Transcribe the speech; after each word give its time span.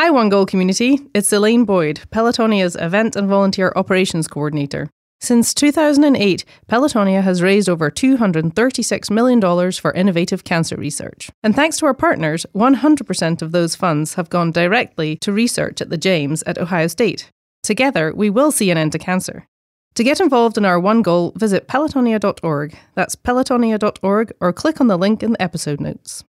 Hi, 0.00 0.10
One 0.10 0.28
Goal 0.28 0.46
community. 0.46 1.00
It's 1.12 1.32
Elaine 1.32 1.64
Boyd, 1.64 2.02
Pelotonia's 2.12 2.76
Event 2.76 3.16
and 3.16 3.28
Volunteer 3.28 3.72
Operations 3.74 4.28
Coordinator. 4.28 4.88
Since 5.20 5.52
2008, 5.54 6.44
Pelotonia 6.68 7.20
has 7.20 7.42
raised 7.42 7.68
over 7.68 7.90
$236 7.90 9.10
million 9.10 9.72
for 9.72 9.92
innovative 9.94 10.44
cancer 10.44 10.76
research. 10.76 11.30
And 11.42 11.56
thanks 11.56 11.78
to 11.78 11.86
our 11.86 11.94
partners, 11.94 12.46
100% 12.54 13.42
of 13.42 13.50
those 13.50 13.74
funds 13.74 14.14
have 14.14 14.30
gone 14.30 14.52
directly 14.52 15.16
to 15.16 15.32
research 15.32 15.80
at 15.80 15.90
the 15.90 15.98
James 15.98 16.44
at 16.44 16.58
Ohio 16.58 16.86
State. 16.86 17.32
Together, 17.64 18.14
we 18.14 18.30
will 18.30 18.52
see 18.52 18.70
an 18.70 18.78
end 18.78 18.92
to 18.92 19.00
cancer. 19.00 19.48
To 19.96 20.04
get 20.04 20.20
involved 20.20 20.56
in 20.56 20.64
our 20.64 20.78
one 20.78 21.02
goal, 21.02 21.32
visit 21.34 21.66
pelotonia.org. 21.66 22.78
That's 22.94 23.16
pelotonia.org 23.16 24.32
or 24.40 24.52
click 24.52 24.80
on 24.80 24.86
the 24.86 24.96
link 24.96 25.24
in 25.24 25.32
the 25.32 25.42
episode 25.42 25.80
notes. 25.80 26.22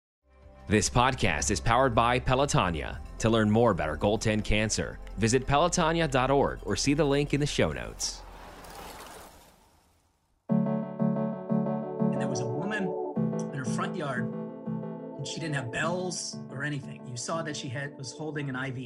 This 0.69 0.89
podcast 0.89 1.51
is 1.51 1.59
powered 1.59 1.97
by 1.97 2.21
Pelotonia. 2.21 2.99
To 3.19 3.31
learn 3.31 3.51
more 3.51 3.71
about 3.71 3.89
our 3.89 3.97
goal 3.97 4.19
10 4.19 4.43
cancer, 4.43 4.99
visit 5.17 5.47
pelotonia.org 5.47 6.61
or 6.65 6.77
see 6.77 6.95
the 6.95 7.05
link 7.05 7.33
in 7.35 7.41
the 7.41 7.47
show 7.47 7.73
notes. 7.73 8.23
and 10.49 12.21
there 12.21 12.29
was 12.29 12.41
a 12.41 12.47
woman 12.47 12.85
in 13.53 13.59
her 13.59 13.65
front 13.65 13.97
yard 13.97 14.33
and 15.19 15.27
she 15.27 15.41
didn't 15.41 15.55
have 15.55 15.71
bells 15.73 16.39
or 16.51 16.65
anything 16.65 17.01
you 17.07 17.17
saw 17.17 17.43
that 17.43 17.57
she 17.57 17.69
had 17.69 17.97
was 17.97 18.13
holding 18.13 18.49
an 18.49 18.57
iv 18.57 18.79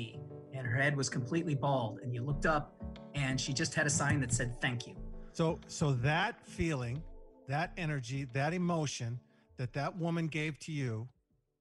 and 0.52 0.66
her 0.66 0.74
head 0.74 0.96
was 0.96 1.08
completely 1.08 1.54
bald 1.54 2.00
and 2.02 2.12
you 2.14 2.22
looked 2.22 2.46
up 2.46 2.74
and 3.14 3.40
she 3.40 3.52
just 3.52 3.74
had 3.74 3.86
a 3.86 3.90
sign 3.90 4.20
that 4.20 4.32
said 4.32 4.60
thank 4.60 4.86
you 4.86 4.94
So, 5.32 5.60
so 5.68 5.92
that 5.92 6.44
feeling, 6.44 7.02
that 7.46 7.72
energy, 7.76 8.26
that 8.32 8.52
emotion 8.52 9.20
that 9.56 9.72
that 9.74 9.96
woman 9.96 10.26
gave 10.26 10.58
to 10.60 10.72
you, 10.72 11.06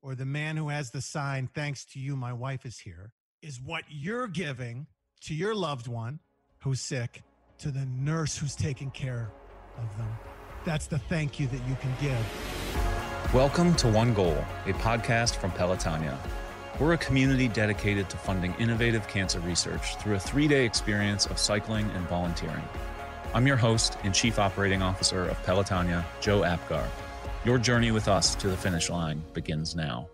or 0.02 0.16
the 0.16 0.26
man 0.26 0.55
who 0.55 0.70
has 0.70 0.91
the 0.91 1.02
sign, 1.02 1.49
thanks 1.53 1.85
to 1.85 1.99
you, 1.99 2.16
my 2.16 2.34
wife 2.34 2.66
is 2.66 2.80
here, 2.80 3.12
is 3.41 3.59
what 3.62 3.84
you're 3.90 4.27
giving 4.27 4.88
to 5.21 5.34
your 5.34 5.53
loved 5.53 5.88
one 5.88 6.20
who's 6.59 6.80
sick, 6.80 7.21
to 7.57 7.71
the 7.71 7.85
nurse 7.85 8.37
who's 8.37 8.55
taking 8.55 8.91
care 8.91 9.29
of 9.77 9.98
them. 9.98 10.09
That's 10.65 10.87
the 10.87 10.99
thank 10.99 11.40
you 11.40 11.48
that 11.48 11.68
you 11.68 11.76
can 11.82 11.93
give. 12.01 13.34
Welcome 13.34 13.76
to 13.76 13.87
One 13.87 14.13
Goal, 14.13 14.37
a 14.65 14.74
podcast 14.74 15.35
from 15.35 15.51
Pelotonia. 15.51 16.18
We're 16.79 16.93
a 16.93 16.98
community 16.98 17.49
dedicated 17.49 18.09
to 18.09 18.18
funding 18.18 18.54
innovative 18.57 19.07
cancer 19.09 19.41
research 19.41 19.98
through 19.98 20.15
a 20.15 20.20
three 20.20 20.48
day 20.48 20.65
experience 20.65 21.26
of 21.26 21.37
cycling 21.37 21.90
and 21.91 22.07
volunteering. 22.07 22.63
I'm 23.34 23.46
your 23.46 23.57
host 23.57 23.98
and 24.04 24.13
Chief 24.13 24.40
Operating 24.40 24.81
Officer 24.81 25.27
of 25.27 25.37
Pelotonia, 25.43 26.05
Joe 26.21 26.43
Apgar. 26.43 26.87
Your 27.50 27.58
journey 27.58 27.90
with 27.90 28.08
us 28.08 28.36
to 28.36 28.48
the 28.48 28.55
finish 28.55 28.92
line 28.92 29.24
begins 29.34 29.76
now. 29.76 30.08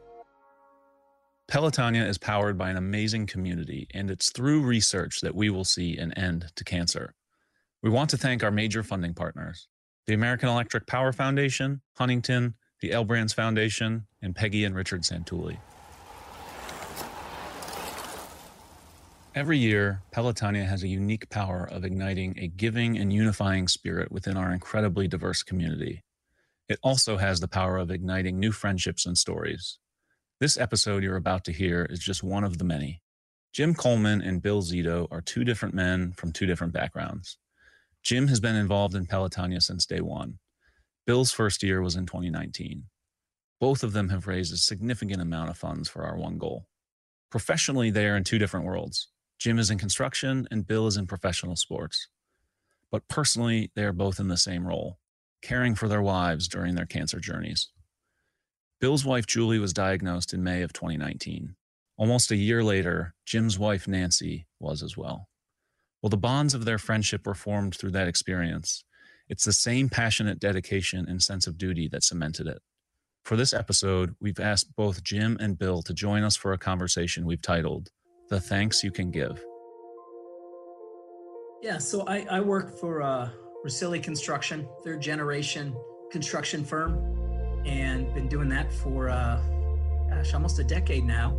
Pelotonia 1.52 2.08
is 2.08 2.17
powered 2.17 2.58
by 2.58 2.69
an 2.69 2.78
amazing 2.78 3.25
community, 3.28 3.89
and 3.94 4.09
it's 4.09 4.31
through 4.31 4.61
research 4.61 5.19
that 5.19 5.36
we 5.36 5.50
will 5.50 5.66
see 5.66 5.97
an 5.97 6.13
end 6.13 6.50
to 6.56 6.63
cancer. 6.63 7.13
We 7.83 7.89
want 7.89 8.09
to 8.11 8.17
thank 8.17 8.41
our 8.41 8.52
major 8.52 8.83
funding 8.83 9.13
partners 9.13 9.67
the 10.08 10.13
American 10.13 10.47
Electric 10.47 10.88
Power 10.88 11.11
Foundation, 11.11 11.81
Huntington, 11.97 12.53
the 12.80 12.94
L 12.94 13.03
Brands 13.03 13.33
Foundation, 13.33 14.08
and 14.22 14.33
Peggy 14.33 14.63
and 14.63 14.73
Richard 14.73 15.02
Santulli. 15.02 15.58
Every 19.36 19.58
year, 19.58 20.00
Pelotonia 20.13 20.66
has 20.66 20.83
a 20.83 20.88
unique 20.88 21.30
power 21.30 21.67
of 21.69 21.83
igniting 21.83 22.39
a 22.39 22.47
giving 22.47 22.97
and 22.97 23.11
unifying 23.11 23.67
spirit 23.67 24.09
within 24.09 24.38
our 24.38 24.53
incredibly 24.53 25.09
diverse 25.09 25.44
community. 25.44 26.02
It 26.67 26.80
also 26.81 27.17
has 27.17 27.39
the 27.39 27.47
power 27.47 27.77
of 27.77 27.91
igniting 27.91 28.39
new 28.39 28.52
friendships 28.52 29.05
and 29.05 29.16
stories. 29.17 29.77
This 30.39 30.58
episode 30.58 31.03
you're 31.03 31.16
about 31.16 31.44
to 31.45 31.52
hear 31.52 31.85
is 31.89 31.99
just 31.99 32.23
one 32.23 32.44
of 32.44 32.57
the 32.57 32.63
many. 32.63 33.02
Jim 33.53 33.75
Coleman 33.75 34.22
and 34.22 34.41
Bill 34.41 34.63
Zito 34.63 35.07
are 35.11 35.22
two 35.22 35.44
different 35.44 35.75
men 35.75 36.11
from 36.13 36.31
two 36.31 36.47
different 36.47 36.73
backgrounds. 36.73 37.38
Jim 38.02 38.27
has 38.30 38.39
been 38.39 38.55
involved 38.55 38.95
in 38.95 39.05
Pelotonia 39.05 39.61
since 39.61 39.85
day 39.85 40.02
one. 40.02 40.39
Bill's 41.06 41.31
first 41.31 41.62
year 41.62 41.81
was 41.81 41.95
in 41.95 42.07
2019. 42.07 42.85
Both 43.59 43.84
of 43.84 43.94
them 43.94 44.09
have 44.09 44.28
raised 44.28 44.51
a 44.51 44.57
significant 44.57 45.22
amount 45.22 45.51
of 45.51 45.57
funds 45.57 45.88
for 45.88 46.03
our 46.03 46.18
one 46.18 46.39
goal. 46.39 46.66
Professionally, 47.29 47.91
they 47.91 48.07
are 48.07 48.18
in 48.18 48.23
two 48.23 48.39
different 48.39 48.66
worlds. 48.66 49.09
Jim 49.38 49.59
is 49.59 49.69
in 49.69 49.78
construction 49.78 50.47
and 50.50 50.66
Bill 50.66 50.88
is 50.88 50.97
in 50.97 51.06
professional 51.06 51.56
sports. 51.56 52.07
But 52.91 53.07
personally, 53.07 53.72
they 53.75 53.84
are 53.84 53.94
both 53.94 54.19
in 54.19 54.29
the 54.29 54.38
same 54.38 54.68
role, 54.68 54.97
caring 55.45 55.75
for 55.75 55.88
their 55.88 56.01
wives 56.01 56.47
during 56.47 56.73
their 56.73 56.88
cancer 56.88 57.19
journeys. 57.19 57.69
Bill's 58.81 59.06
wife, 59.06 59.28
Julie, 59.28 59.59
was 59.59 59.73
diagnosed 59.73 60.33
in 60.33 60.44
May 60.44 60.63
of 60.63 60.73
2019. 60.73 61.56
Almost 61.97 62.31
a 62.31 62.35
year 62.35 62.63
later, 62.63 63.13
Jim's 63.25 63.57
wife, 63.59 63.88
Nancy, 63.88 64.47
was 64.59 64.81
as 64.81 64.97
well. 64.97 65.29
Well, 66.01 66.09
the 66.09 66.17
bonds 66.17 66.53
of 66.53 66.66
their 66.66 66.79
friendship 66.79 67.25
were 67.25 67.35
formed 67.35 67.75
through 67.75 67.91
that 67.91 68.07
experience. 68.07 68.83
It's 69.29 69.45
the 69.45 69.53
same 69.53 69.88
passionate 69.88 70.39
dedication 70.39 71.06
and 71.07 71.22
sense 71.22 71.47
of 71.47 71.57
duty 71.57 71.88
that 71.89 72.03
cemented 72.03 72.47
it. 72.47 72.62
For 73.23 73.35
this 73.35 73.53
episode, 73.53 74.16
we've 74.19 74.39
asked 74.39 74.75
both 74.75 75.03
Jim 75.03 75.38
and 75.39 75.57
Bill 75.57 75.81
to 75.83 75.94
join 75.94 76.23
us 76.23 76.35
for 76.35 76.53
a 76.53 76.57
conversation 76.57 77.25
we've 77.25 77.41
titled 77.41 77.89
The 78.29 78.41
Thanks 78.41 78.83
You 78.83 78.91
Can 78.91 79.12
Give. 79.12 79.44
yeah 81.62 81.79
so 81.79 82.03
i, 82.07 82.25
I 82.29 82.41
work 82.41 82.77
for 82.79 83.01
uh, 83.01 83.29
Ruscilli 83.65 84.01
construction 84.01 84.67
third 84.83 85.01
generation 85.01 85.75
construction 86.11 86.63
firm 86.63 87.63
and 87.65 88.13
been 88.13 88.27
doing 88.27 88.47
that 88.47 88.71
for 88.71 89.09
uh, 89.09 89.41
gosh 90.07 90.35
almost 90.35 90.59
a 90.59 90.63
decade 90.63 91.03
now. 91.03 91.35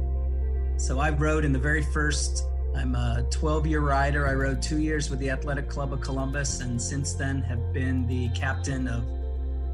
So 0.76 0.98
i 0.98 1.10
rode 1.10 1.44
in 1.44 1.52
the 1.52 1.58
very 1.58 1.84
first 1.84 2.44
i'm 2.74 2.96
a 2.96 3.24
12 3.30 3.68
year 3.68 3.80
rider. 3.80 4.26
I 4.26 4.34
rode 4.34 4.60
two 4.60 4.80
years 4.80 5.08
with 5.08 5.20
the 5.20 5.30
athletic 5.30 5.68
club 5.68 5.92
of 5.92 6.00
columbus 6.00 6.62
and 6.62 6.82
since 6.82 7.14
then 7.14 7.42
have 7.42 7.72
been 7.72 8.08
the 8.08 8.28
captain 8.30 8.88
of 8.88 9.04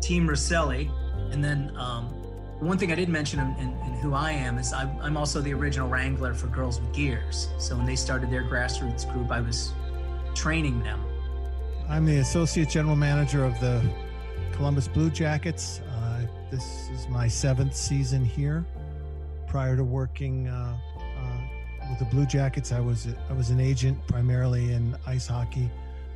team 0.02 0.28
Ruscilli. 0.28 0.90
and 1.32 1.42
then 1.42 1.74
um, 1.78 2.04
one 2.60 2.76
thing 2.76 2.92
i 2.92 2.94
didn't 2.94 3.14
mention 3.14 3.40
in, 3.40 3.48
in, 3.60 3.68
in 3.68 3.94
who 4.02 4.12
i 4.12 4.30
am 4.30 4.58
is 4.58 4.74
I'm, 4.74 4.94
I'm 5.00 5.16
also 5.16 5.40
the 5.40 5.54
original 5.54 5.88
wrangler 5.88 6.34
for 6.34 6.48
girls 6.48 6.78
with 6.78 6.92
gears. 6.92 7.48
So 7.58 7.78
when 7.78 7.86
they 7.86 7.96
started 7.96 8.30
their 8.30 8.44
grassroots 8.44 9.10
group 9.10 9.30
i 9.30 9.40
was 9.40 9.72
training 10.34 10.82
them 10.82 11.00
I'm 11.88 12.06
the 12.06 12.18
associate 12.18 12.68
general 12.68 12.96
manager 12.96 13.44
of 13.44 13.58
the 13.60 13.82
Columbus 14.52 14.88
Blue 14.88 15.10
Jackets. 15.10 15.80
Uh, 15.80 16.22
this 16.50 16.88
is 16.90 17.08
my 17.08 17.28
seventh 17.28 17.74
season 17.74 18.24
here. 18.24 18.64
Prior 19.46 19.76
to 19.76 19.84
working 19.84 20.48
uh, 20.48 20.78
uh, 20.96 21.90
with 21.90 21.98
the 21.98 22.04
Blue 22.06 22.24
Jackets, 22.24 22.72
I 22.72 22.80
was 22.80 23.08
I 23.28 23.32
was 23.32 23.50
an 23.50 23.60
agent 23.60 23.98
primarily 24.06 24.72
in 24.72 24.96
ice 25.06 25.26
hockey 25.26 25.70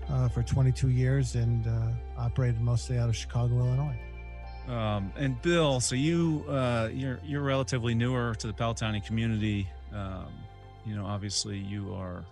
uh, 0.09 0.29
for 0.29 0.43
22 0.43 0.89
years 0.89 1.35
and 1.35 1.67
uh, 1.67 1.89
operated 2.19 2.61
mostly 2.61 2.99
out 2.99 3.09
of 3.09 3.17
Chicago, 3.17 3.59
Illinois. 3.59 3.99
Um, 4.69 5.13
and 5.17 5.41
Bill, 5.43 5.81
so 5.81 5.95
you 5.95 6.45
uh, 6.49 6.89
you're 6.93 7.21
you're 7.25 7.43
relatively 7.43 7.95
newer 7.95 8.35
to 8.37 8.47
the 8.47 8.53
Pelotonia 8.53 9.05
community. 9.05 9.69
Um, 9.93 10.33
you 10.85 10.97
know, 10.97 11.05
obviously 11.05 11.59
you 11.59 11.93
are 11.95 12.25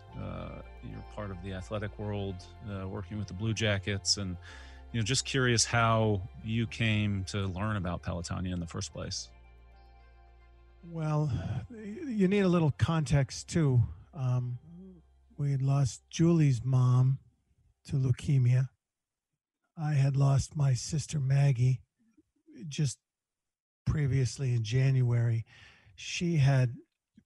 you're 0.90 1.04
part 1.14 1.30
of 1.30 1.42
the 1.42 1.52
athletic 1.52 1.98
world, 1.98 2.36
uh, 2.70 2.86
working 2.88 3.18
with 3.18 3.28
the 3.28 3.34
Blue 3.34 3.54
Jackets, 3.54 4.16
and 4.16 4.36
you 4.92 5.00
know, 5.00 5.04
just 5.04 5.24
curious 5.24 5.64
how 5.64 6.22
you 6.44 6.66
came 6.66 7.24
to 7.24 7.46
learn 7.46 7.76
about 7.76 8.02
Pelotonia 8.02 8.52
in 8.52 8.60
the 8.60 8.66
first 8.66 8.92
place. 8.92 9.28
Well, 10.90 11.32
you 12.06 12.28
need 12.28 12.40
a 12.40 12.48
little 12.48 12.72
context 12.78 13.48
too. 13.48 13.82
Um, 14.12 14.58
we 15.36 15.50
had 15.50 15.62
lost 15.62 16.02
Julie's 16.10 16.64
mom 16.64 17.18
to 17.86 17.96
leukemia. 17.96 18.68
I 19.76 19.94
had 19.94 20.16
lost 20.16 20.56
my 20.56 20.74
sister 20.74 21.18
Maggie 21.18 21.80
just 22.68 22.98
previously 23.84 24.54
in 24.54 24.62
January. 24.62 25.44
She 25.96 26.36
had 26.36 26.74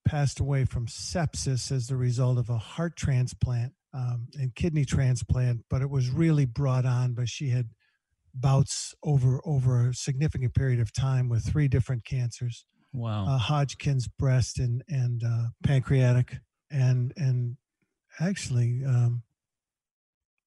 passed 0.08 0.40
away 0.40 0.64
from 0.64 0.86
sepsis 0.86 1.70
as 1.70 1.86
the 1.86 1.96
result 1.96 2.38
of 2.38 2.48
a 2.48 2.56
heart 2.56 2.96
transplant 2.96 3.72
um, 3.92 4.26
and 4.34 4.54
kidney 4.54 4.84
transplant, 4.86 5.60
but 5.68 5.82
it 5.82 5.90
was 5.90 6.08
really 6.08 6.46
brought 6.46 6.86
on. 6.86 7.12
by 7.12 7.26
she 7.26 7.50
had 7.50 7.68
bouts 8.34 8.94
over 9.02 9.40
over 9.44 9.88
a 9.88 9.94
significant 9.94 10.54
period 10.54 10.80
of 10.80 10.92
time 10.92 11.28
with 11.28 11.44
three 11.44 11.68
different 11.68 12.04
cancers 12.04 12.64
Wow. 12.94 13.26
uh, 13.26 13.38
Hodgkin's, 13.38 14.08
breast, 14.08 14.58
and 14.58 14.82
and 14.88 15.22
uh, 15.22 15.48
pancreatic, 15.62 16.36
and 16.70 17.12
and 17.16 17.56
actually 18.18 18.82
um, 18.86 19.22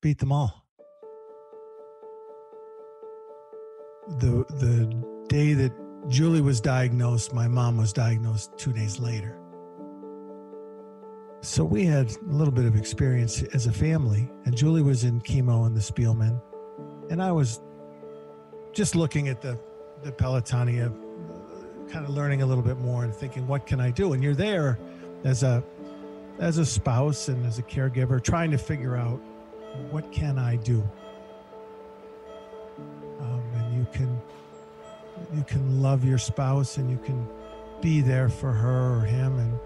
beat 0.01 0.17
them 0.17 0.31
all. 0.31 0.65
The 4.19 4.43
the 4.49 5.25
day 5.29 5.53
that 5.53 5.71
Julie 6.09 6.41
was 6.41 6.59
diagnosed, 6.61 7.31
my 7.31 7.47
mom 7.47 7.77
was 7.77 7.93
diagnosed 7.93 8.51
two 8.57 8.73
days 8.73 8.97
later. 8.99 9.40
So 11.43 11.65
we 11.65 11.85
had 11.85 12.11
a 12.11 12.31
little 12.31 12.53
bit 12.53 12.65
of 12.65 12.75
experience 12.75 13.41
as 13.41 13.65
a 13.65 13.71
family, 13.71 14.29
and 14.45 14.55
Julie 14.55 14.83
was 14.83 15.03
in 15.03 15.19
chemo 15.21 15.65
in 15.65 15.73
the 15.73 15.79
Spielman, 15.79 16.39
and 17.09 17.21
I 17.21 17.31
was 17.31 17.59
just 18.73 18.95
looking 18.95 19.27
at 19.27 19.41
the 19.41 19.57
the 20.03 20.11
Pelotonia 20.11 20.93
kind 21.91 22.05
of 22.05 22.11
learning 22.11 22.43
a 22.43 22.45
little 22.45 22.63
bit 22.63 22.77
more 22.77 23.03
and 23.03 23.13
thinking, 23.13 23.47
what 23.47 23.65
can 23.65 23.79
I 23.79 23.89
do? 23.89 24.13
And 24.13 24.23
you're 24.23 24.35
there 24.35 24.77
as 25.23 25.41
a 25.41 25.63
as 26.37 26.59
a 26.59 26.65
spouse 26.65 27.27
and 27.27 27.43
as 27.45 27.57
a 27.57 27.63
caregiver, 27.63 28.23
trying 28.23 28.51
to 28.51 28.57
figure 28.57 28.95
out 28.95 29.19
what 29.89 30.11
can 30.11 30.37
I 30.37 30.57
do. 30.57 30.87
Um, 33.19 33.41
and 33.55 33.75
you 33.75 33.87
can 33.91 34.21
you 35.33 35.43
can 35.43 35.81
love 35.81 36.05
your 36.05 36.19
spouse 36.19 36.77
and 36.77 36.89
you 36.89 36.97
can 36.97 37.27
be 37.81 38.01
there 38.01 38.29
for 38.29 38.51
her 38.51 38.99
or 38.99 39.01
him 39.01 39.39
and 39.39 39.59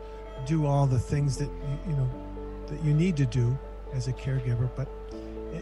do 0.45 0.65
all 0.65 0.85
the 0.85 0.99
things 0.99 1.37
that 1.37 1.49
you, 1.49 1.91
you 1.91 1.93
know 1.95 2.09
that 2.67 2.83
you 2.83 2.93
need 2.93 3.15
to 3.17 3.25
do 3.25 3.57
as 3.93 4.07
a 4.07 4.13
caregiver 4.13 4.69
but 4.75 4.87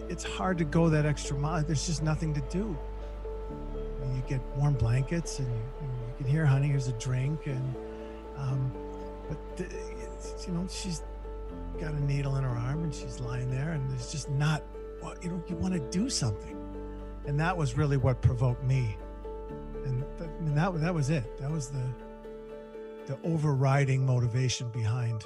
it's 0.09 0.23
hard 0.23 0.57
to 0.57 0.63
go 0.63 0.89
that 0.89 1.05
extra 1.05 1.37
mile. 1.37 1.63
There's 1.63 1.85
just 1.85 2.03
nothing 2.03 2.33
to 2.33 2.41
do. 2.49 2.77
You 4.15 4.23
get 4.27 4.41
warm 4.57 4.73
blankets 4.73 5.39
and 5.39 5.47
you, 5.47 5.53
you 5.53 6.13
can 6.17 6.27
hear 6.27 6.45
honey 6.45 6.67
here's 6.67 6.87
a 6.87 6.93
drink 6.93 7.47
and 7.47 7.75
um, 8.37 8.71
but 9.27 9.57
the, 9.57 9.63
you 10.45 10.53
know 10.53 10.67
she's 10.69 11.01
got 11.79 11.93
a 11.93 12.03
needle 12.03 12.35
in 12.35 12.43
her 12.43 12.49
arm 12.49 12.83
and 12.83 12.93
she's 12.93 13.19
lying 13.19 13.49
there 13.49 13.71
and 13.71 13.89
there's 13.89 14.11
just 14.11 14.29
not 14.29 14.63
you 15.21 15.29
know 15.29 15.43
you 15.47 15.55
want 15.55 15.73
to 15.73 15.79
do 15.89 16.09
something. 16.09 16.57
And 17.25 17.39
that 17.39 17.55
was 17.55 17.77
really 17.77 17.97
what 17.97 18.21
provoked 18.21 18.63
me. 18.63 18.97
And 19.85 20.03
I 20.19 20.27
mean, 20.41 20.55
that 20.55 20.79
that 20.81 20.93
was 20.93 21.09
it. 21.09 21.37
That 21.39 21.51
was 21.51 21.69
the 21.69 21.83
the 23.05 23.17
overriding 23.23 24.05
motivation 24.05 24.69
behind 24.69 25.25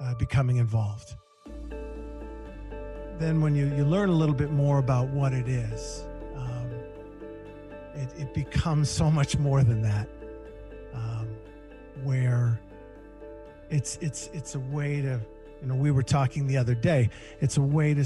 uh, 0.00 0.14
becoming 0.14 0.56
involved. 0.56 1.16
Then, 3.18 3.40
when 3.42 3.54
you, 3.54 3.66
you 3.74 3.84
learn 3.84 4.08
a 4.08 4.14
little 4.14 4.34
bit 4.34 4.50
more 4.50 4.78
about 4.78 5.08
what 5.08 5.32
it 5.34 5.46
is, 5.46 6.04
um, 6.36 6.70
it, 7.94 8.08
it 8.18 8.34
becomes 8.34 8.88
so 8.88 9.10
much 9.10 9.36
more 9.38 9.62
than 9.62 9.82
that. 9.82 10.08
Um, 10.94 11.28
where 12.02 12.58
it's 13.68 13.98
it's 14.00 14.28
it's 14.32 14.54
a 14.54 14.60
way 14.60 15.02
to, 15.02 15.20
you 15.60 15.66
know, 15.66 15.74
we 15.74 15.90
were 15.90 16.02
talking 16.02 16.46
the 16.46 16.56
other 16.56 16.74
day. 16.74 17.10
It's 17.40 17.58
a 17.58 17.62
way 17.62 17.94
to 17.94 18.04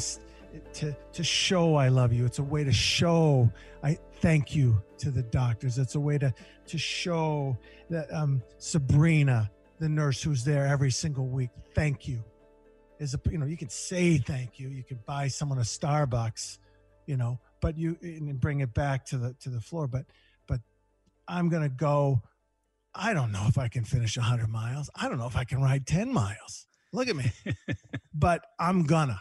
to 0.75 0.97
to 1.12 1.25
show 1.25 1.77
I 1.77 1.89
love 1.89 2.12
you. 2.12 2.25
It's 2.25 2.39
a 2.39 2.43
way 2.43 2.65
to 2.65 2.73
show 2.73 3.51
I 3.83 3.99
thank 4.21 4.55
you 4.55 4.83
to 4.99 5.11
the 5.11 5.23
doctors. 5.23 5.79
It's 5.79 5.95
a 5.95 6.01
way 6.01 6.19
to 6.19 6.33
to 6.67 6.79
show 6.79 7.59
that 7.91 8.12
um, 8.12 8.43
Sabrina, 8.59 9.51
the 9.79 9.89
nurse 9.89 10.23
who's 10.23 10.45
there 10.45 10.67
every 10.67 10.91
single 10.91 11.27
week, 11.27 11.51
thank 11.75 12.09
you. 12.09 12.25
Is 12.99 13.15
a 13.15 13.21
you 13.31 13.39
know 13.39 13.47
you 13.47 13.56
can 13.56 13.69
say 13.69 14.19
thank 14.19 14.59
you. 14.59 14.69
You 14.69 14.85
can 14.85 14.99
buy 15.05 15.29
someone 15.29 15.59
a 15.59 15.62
Starbucks, 15.62 16.59
you 17.07 17.17
know, 17.17 17.41
but 17.61 17.77
you 17.77 17.99
and 18.03 18.41
bring 18.41 18.61
it 18.61 18.73
back 18.73 19.05
to 19.07 19.19
the 19.19 19.35
to 19.41 19.50
the 19.50 19.61
floor. 19.61 19.87
But 19.87 20.07
but 20.47 20.61
I'm 21.29 21.49
gonna 21.49 21.69
go. 21.69 22.23
I 22.95 23.12
don't 23.12 23.33
know 23.33 23.47
if 23.49 23.59
I 23.59 23.67
can 23.67 23.83
finish 23.83 24.17
100 24.17 24.49
miles. 24.49 24.89
I 24.95 25.09
don't 25.09 25.19
know 25.19 25.27
if 25.27 25.37
I 25.37 25.43
can 25.43 25.61
ride 25.61 25.85
10 25.85 26.12
miles. 26.12 26.69
Look 26.93 27.09
at 27.09 27.17
me. 27.17 27.33
but 28.15 28.43
I'm 28.61 28.85
gonna. 28.85 29.21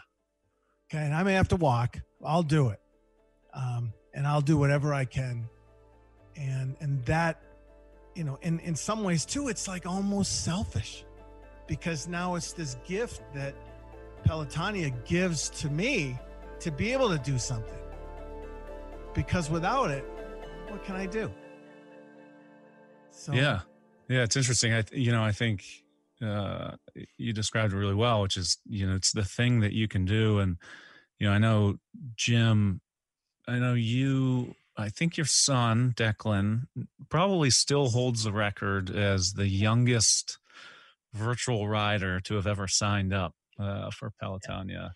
Okay. 0.94 1.04
And 1.04 1.14
I 1.14 1.24
may 1.24 1.32
have 1.34 1.48
to 1.48 1.56
walk. 1.56 1.98
I'll 2.24 2.44
do 2.44 2.68
it. 2.68 2.80
Um, 3.52 3.92
and 4.12 4.26
I'll 4.26 4.40
do 4.40 4.56
whatever 4.56 4.94
I 4.94 5.04
can. 5.04 5.48
And 6.36 6.76
and 6.80 7.04
that, 7.06 7.42
you 8.14 8.22
know, 8.22 8.38
in 8.42 8.60
in 8.60 8.76
some 8.76 9.02
ways 9.02 9.26
too, 9.26 9.48
it's 9.48 9.66
like 9.66 9.86
almost 9.86 10.44
selfish, 10.44 11.04
because 11.66 12.06
now 12.06 12.36
it's 12.36 12.52
this 12.52 12.76
gift 12.86 13.22
that 13.34 13.54
Pelotonia 14.24 14.92
gives 15.04 15.50
to 15.50 15.68
me 15.68 16.16
to 16.60 16.70
be 16.70 16.92
able 16.92 17.08
to 17.08 17.18
do 17.18 17.38
something. 17.38 17.78
Because 19.14 19.50
without 19.50 19.90
it, 19.90 20.04
what 20.68 20.84
can 20.84 20.94
I 20.94 21.06
do? 21.06 21.30
So 23.10 23.32
yeah, 23.32 23.60
yeah, 24.08 24.22
it's 24.22 24.36
interesting. 24.36 24.72
I 24.72 24.84
you 24.92 25.10
know 25.10 25.24
I 25.24 25.32
think 25.32 25.64
uh, 26.22 26.72
you 27.18 27.32
described 27.32 27.72
it 27.72 27.76
really 27.76 27.94
well, 27.94 28.22
which 28.22 28.36
is 28.36 28.58
you 28.66 28.86
know 28.86 28.94
it's 28.94 29.12
the 29.12 29.24
thing 29.24 29.60
that 29.60 29.72
you 29.72 29.88
can 29.88 30.04
do, 30.04 30.38
and 30.38 30.56
you 31.18 31.26
know 31.26 31.32
I 31.32 31.38
know 31.38 31.76
Jim 32.16 32.80
I 33.46 33.58
know 33.58 33.74
you. 33.74 34.54
I 34.76 34.88
think 34.88 35.16
your 35.16 35.26
son 35.26 35.94
Declan 35.96 36.66
probably 37.08 37.50
still 37.50 37.90
holds 37.90 38.24
the 38.24 38.32
record 38.32 38.90
as 38.90 39.34
the 39.34 39.46
youngest 39.46 40.38
virtual 41.12 41.68
rider 41.68 42.18
to 42.20 42.34
have 42.34 42.46
ever 42.46 42.66
signed 42.66 43.12
up 43.12 43.34
uh, 43.58 43.90
for 43.90 44.12
Pelotonia. 44.20 44.90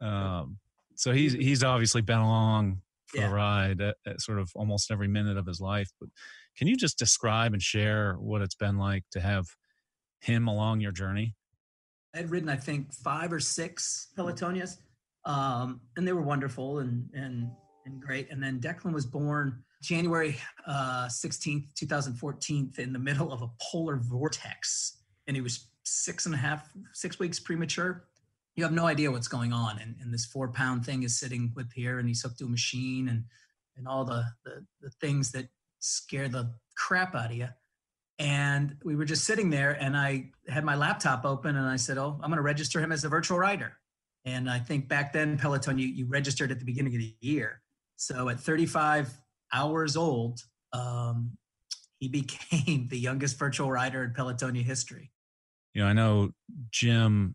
Um, 0.00 0.58
so 0.96 1.12
he's 1.12 1.32
he's 1.34 1.62
obviously 1.62 2.02
been 2.02 2.18
along 2.18 2.80
for 3.06 3.18
yeah. 3.18 3.28
the 3.28 3.34
ride 3.34 3.80
at, 3.80 3.96
at, 4.06 4.20
sort 4.20 4.38
of 4.38 4.50
almost 4.54 4.90
every 4.90 5.08
minute 5.08 5.36
of 5.36 5.46
his 5.46 5.60
life. 5.60 5.90
But 6.00 6.08
can 6.56 6.66
you 6.66 6.76
just 6.76 6.98
describe 6.98 7.52
and 7.52 7.62
share 7.62 8.14
what 8.14 8.42
it's 8.42 8.54
been 8.54 8.78
like 8.78 9.04
to 9.12 9.20
have 9.20 9.46
him 10.24 10.48
along 10.48 10.80
your 10.80 10.92
journey? 10.92 11.34
I 12.14 12.18
had 12.18 12.30
ridden, 12.30 12.48
I 12.48 12.56
think, 12.56 12.92
five 12.92 13.32
or 13.32 13.40
six 13.40 14.08
Pelotonias, 14.16 14.78
um, 15.24 15.80
and 15.96 16.06
they 16.06 16.12
were 16.12 16.22
wonderful 16.22 16.78
and 16.78 17.08
and 17.14 17.50
and 17.86 18.00
great. 18.00 18.30
And 18.30 18.42
then 18.42 18.60
Declan 18.60 18.92
was 18.92 19.06
born 19.06 19.62
January 19.82 20.36
uh, 20.66 21.06
16th, 21.06 21.74
2014, 21.74 22.72
in 22.78 22.92
the 22.92 22.98
middle 22.98 23.32
of 23.32 23.42
a 23.42 23.50
polar 23.60 23.96
vortex. 23.96 24.98
And 25.26 25.36
he 25.36 25.42
was 25.42 25.68
six 25.84 26.26
and 26.26 26.34
a 26.34 26.38
half, 26.38 26.70
six 26.92 27.18
weeks 27.18 27.38
premature. 27.38 28.04
You 28.56 28.64
have 28.64 28.72
no 28.72 28.86
idea 28.86 29.10
what's 29.10 29.28
going 29.28 29.52
on. 29.52 29.78
And, 29.80 29.96
and 30.00 30.12
this 30.12 30.24
four 30.24 30.48
pound 30.48 30.86
thing 30.86 31.02
is 31.02 31.18
sitting 31.18 31.52
with 31.54 31.70
here 31.72 31.98
and 31.98 32.08
he's 32.08 32.22
hooked 32.22 32.38
to 32.38 32.46
a 32.46 32.48
machine 32.48 33.08
and, 33.08 33.24
and 33.76 33.86
all 33.86 34.04
the, 34.04 34.24
the, 34.44 34.64
the 34.80 34.90
things 35.00 35.32
that 35.32 35.48
scare 35.80 36.28
the 36.28 36.54
crap 36.76 37.14
out 37.14 37.30
of 37.30 37.36
you. 37.36 37.48
And 38.18 38.76
we 38.84 38.94
were 38.94 39.04
just 39.04 39.24
sitting 39.24 39.50
there 39.50 39.72
and 39.72 39.96
I 39.96 40.30
had 40.48 40.64
my 40.64 40.76
laptop 40.76 41.24
open 41.24 41.56
and 41.56 41.66
I 41.66 41.76
said, 41.76 41.98
Oh, 41.98 42.18
I'm 42.22 42.30
going 42.30 42.36
to 42.36 42.42
register 42.42 42.80
him 42.80 42.92
as 42.92 43.04
a 43.04 43.08
virtual 43.08 43.38
rider. 43.38 43.76
And 44.24 44.48
I 44.48 44.58
think 44.58 44.88
back 44.88 45.12
then, 45.12 45.36
Peloton, 45.36 45.78
you, 45.78 45.88
you 45.88 46.06
registered 46.06 46.50
at 46.50 46.58
the 46.58 46.64
beginning 46.64 46.94
of 46.94 47.00
the 47.00 47.14
year. 47.20 47.60
So 47.96 48.28
at 48.28 48.40
35 48.40 49.12
hours 49.52 49.96
old, 49.96 50.40
um, 50.72 51.36
he 51.98 52.08
became 52.20 52.88
the 52.88 52.98
youngest 52.98 53.38
virtual 53.38 53.70
rider 53.70 54.04
in 54.04 54.12
Pelotonia 54.12 54.62
history. 54.62 55.10
You 55.74 55.82
know, 55.82 55.88
I 55.88 55.92
know, 55.92 56.30
Jim, 56.70 57.34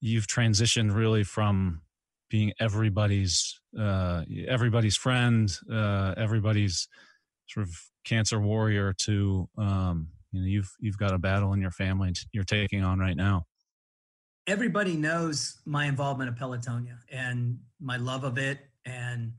you've 0.00 0.26
transitioned 0.26 0.94
really 0.94 1.24
from 1.24 1.80
being 2.28 2.52
everybody's 2.60 3.58
uh, 3.78 4.24
everybody's 4.46 4.96
friend, 4.96 5.50
uh, 5.70 6.14
everybody's 6.16 6.88
sort 7.52 7.66
of 7.66 7.74
cancer 8.04 8.40
warrior 8.40 8.92
to 8.92 9.48
um, 9.58 10.08
you 10.32 10.40
know 10.40 10.46
you've 10.46 10.70
you've 10.80 10.98
got 10.98 11.12
a 11.12 11.18
battle 11.18 11.52
in 11.52 11.60
your 11.60 11.70
family 11.70 12.12
you're 12.32 12.44
taking 12.44 12.82
on 12.82 12.98
right 12.98 13.16
now. 13.16 13.44
Everybody 14.46 14.96
knows 14.96 15.60
my 15.64 15.86
involvement 15.86 16.28
of 16.28 16.34
Pelotonia 16.36 16.98
and 17.10 17.58
my 17.80 17.96
love 17.96 18.24
of 18.24 18.38
it, 18.38 18.58
and 18.84 19.32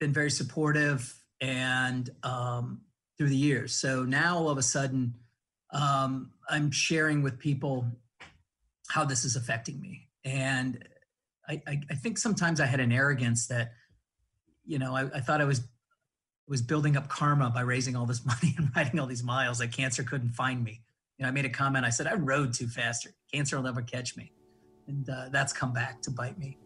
been 0.00 0.12
very 0.12 0.30
supportive 0.30 1.14
and 1.40 2.10
um, 2.22 2.80
through 3.16 3.28
the 3.28 3.36
years. 3.36 3.74
So 3.74 4.04
now 4.04 4.38
all 4.38 4.50
of 4.50 4.58
a 4.58 4.62
sudden, 4.62 5.14
um, 5.72 6.30
I'm 6.48 6.70
sharing 6.70 7.22
with 7.22 7.38
people 7.38 7.86
how 8.88 9.04
this 9.04 9.24
is 9.24 9.36
affecting 9.36 9.80
me. 9.80 10.08
And 10.24 10.84
I, 11.48 11.62
I, 11.66 11.80
I, 11.90 11.94
think 11.94 12.18
sometimes 12.18 12.60
I 12.60 12.66
had 12.66 12.80
an 12.80 12.92
arrogance 12.92 13.46
that, 13.48 13.72
you 14.64 14.78
know, 14.78 14.96
I, 14.96 15.02
I 15.14 15.20
thought 15.20 15.40
I 15.40 15.44
was 15.44 15.62
was 16.48 16.62
building 16.62 16.96
up 16.96 17.08
karma 17.08 17.50
by 17.50 17.60
raising 17.60 17.94
all 17.94 18.06
this 18.06 18.24
money 18.26 18.54
and 18.56 18.70
riding 18.74 18.98
all 18.98 19.06
these 19.06 19.24
miles 19.24 19.58
that 19.58 19.72
cancer 19.72 20.02
couldn't 20.02 20.30
find 20.30 20.62
me. 20.64 20.82
You 21.18 21.24
know, 21.24 21.28
I 21.28 21.32
made 21.32 21.44
a 21.44 21.50
comment. 21.50 21.84
I 21.84 21.90
said 21.90 22.06
I 22.06 22.14
rode 22.14 22.54
too 22.54 22.68
fast. 22.68 23.06
Cancer 23.32 23.56
will 23.56 23.64
never 23.64 23.82
catch 23.82 24.16
me, 24.16 24.32
and 24.86 25.08
uh, 25.08 25.28
that's 25.30 25.52
come 25.52 25.72
back 25.72 26.00
to 26.02 26.10
bite 26.10 26.38
me 26.38 26.58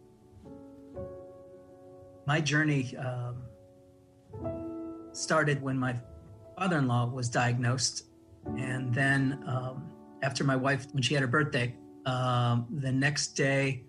my 2.25 2.39
journey 2.39 2.95
um, 2.97 3.35
started 5.11 5.61
when 5.61 5.77
my 5.77 5.95
father-in-law 6.57 7.07
was 7.07 7.29
diagnosed 7.29 8.05
and 8.57 8.93
then 8.93 9.43
um, 9.47 9.89
after 10.21 10.43
my 10.43 10.55
wife 10.55 10.87
when 10.93 11.03
she 11.03 11.13
had 11.13 11.21
her 11.21 11.27
birthday 11.27 11.75
um, 12.05 12.67
the 12.81 12.91
next 12.91 13.29
day 13.29 13.83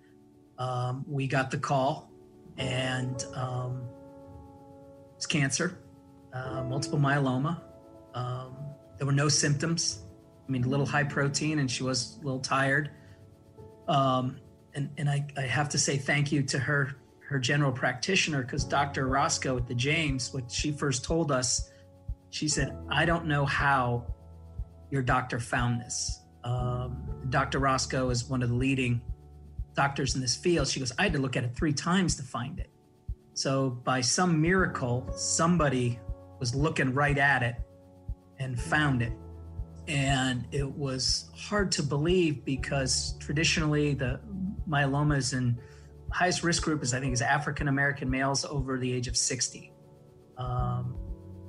um, 0.57 1.03
we 1.07 1.27
got 1.27 1.51
the 1.51 1.57
call 1.57 2.09
and 2.57 3.25
um, 3.35 3.81
it's 5.15 5.25
cancer 5.25 5.79
uh, 6.35 6.63
multiple 6.63 6.99
myeloma 6.99 7.59
um, 8.13 8.55
there 8.97 9.07
were 9.07 9.13
no 9.13 9.29
symptoms 9.29 10.03
i 10.47 10.51
mean 10.51 10.63
a 10.63 10.67
little 10.67 10.85
high 10.85 11.03
protein 11.03 11.59
and 11.59 11.71
she 11.71 11.83
was 11.83 12.17
a 12.21 12.25
little 12.25 12.39
tired 12.39 12.91
and, 14.75 14.89
and 14.97 15.09
I, 15.09 15.25
I 15.37 15.41
have 15.41 15.69
to 15.69 15.79
say 15.79 15.97
thank 15.97 16.31
you 16.31 16.43
to 16.43 16.59
her 16.59 16.95
her 17.27 17.39
general 17.39 17.71
practitioner 17.71 18.43
because 18.43 18.63
Dr. 18.63 19.07
Rosko 19.07 19.57
at 19.57 19.67
the 19.67 19.73
James, 19.73 20.31
what 20.31 20.51
she 20.51 20.71
first 20.71 21.03
told 21.03 21.31
us, 21.31 21.71
she 22.29 22.47
said, 22.47 22.77
I 22.89 23.05
don't 23.05 23.25
know 23.25 23.45
how 23.45 24.05
your 24.91 25.01
doctor 25.01 25.39
found 25.39 25.81
this. 25.81 26.21
Um, 26.43 27.03
Dr. 27.29 27.59
Rosko 27.59 28.11
is 28.11 28.25
one 28.25 28.43
of 28.43 28.49
the 28.49 28.55
leading 28.55 29.01
doctors 29.73 30.13
in 30.13 30.21
this 30.21 30.35
field. 30.35 30.67
She 30.67 30.79
goes, 30.79 30.91
I 30.99 31.03
had 31.03 31.13
to 31.13 31.19
look 31.19 31.35
at 31.35 31.43
it 31.43 31.55
three 31.55 31.73
times 31.73 32.15
to 32.17 32.23
find 32.23 32.59
it. 32.59 32.69
So, 33.33 33.71
by 33.71 34.01
some 34.01 34.39
miracle, 34.39 35.11
somebody 35.15 35.99
was 36.39 36.53
looking 36.55 36.93
right 36.93 37.17
at 37.17 37.43
it 37.43 37.55
and 38.39 38.59
found 38.59 39.01
it. 39.01 39.13
and 39.87 40.47
it 40.51 40.67
was 40.67 41.29
hard 41.35 41.71
to 41.71 41.83
believe 41.83 42.43
because 42.43 43.15
traditionally 43.19 43.93
the 43.93 44.19
myelomas 44.67 45.37
and 45.37 45.57
highest 46.11 46.43
risk 46.43 46.63
group 46.63 46.81
is 46.81 46.93
I 46.93 46.99
think 46.99 47.13
is 47.13 47.21
African 47.21 47.67
American 47.67 48.09
males 48.09 48.45
over 48.45 48.79
the 48.79 48.91
age 48.91 49.07
of 49.07 49.15
60. 49.15 49.71
Um, 50.37 50.97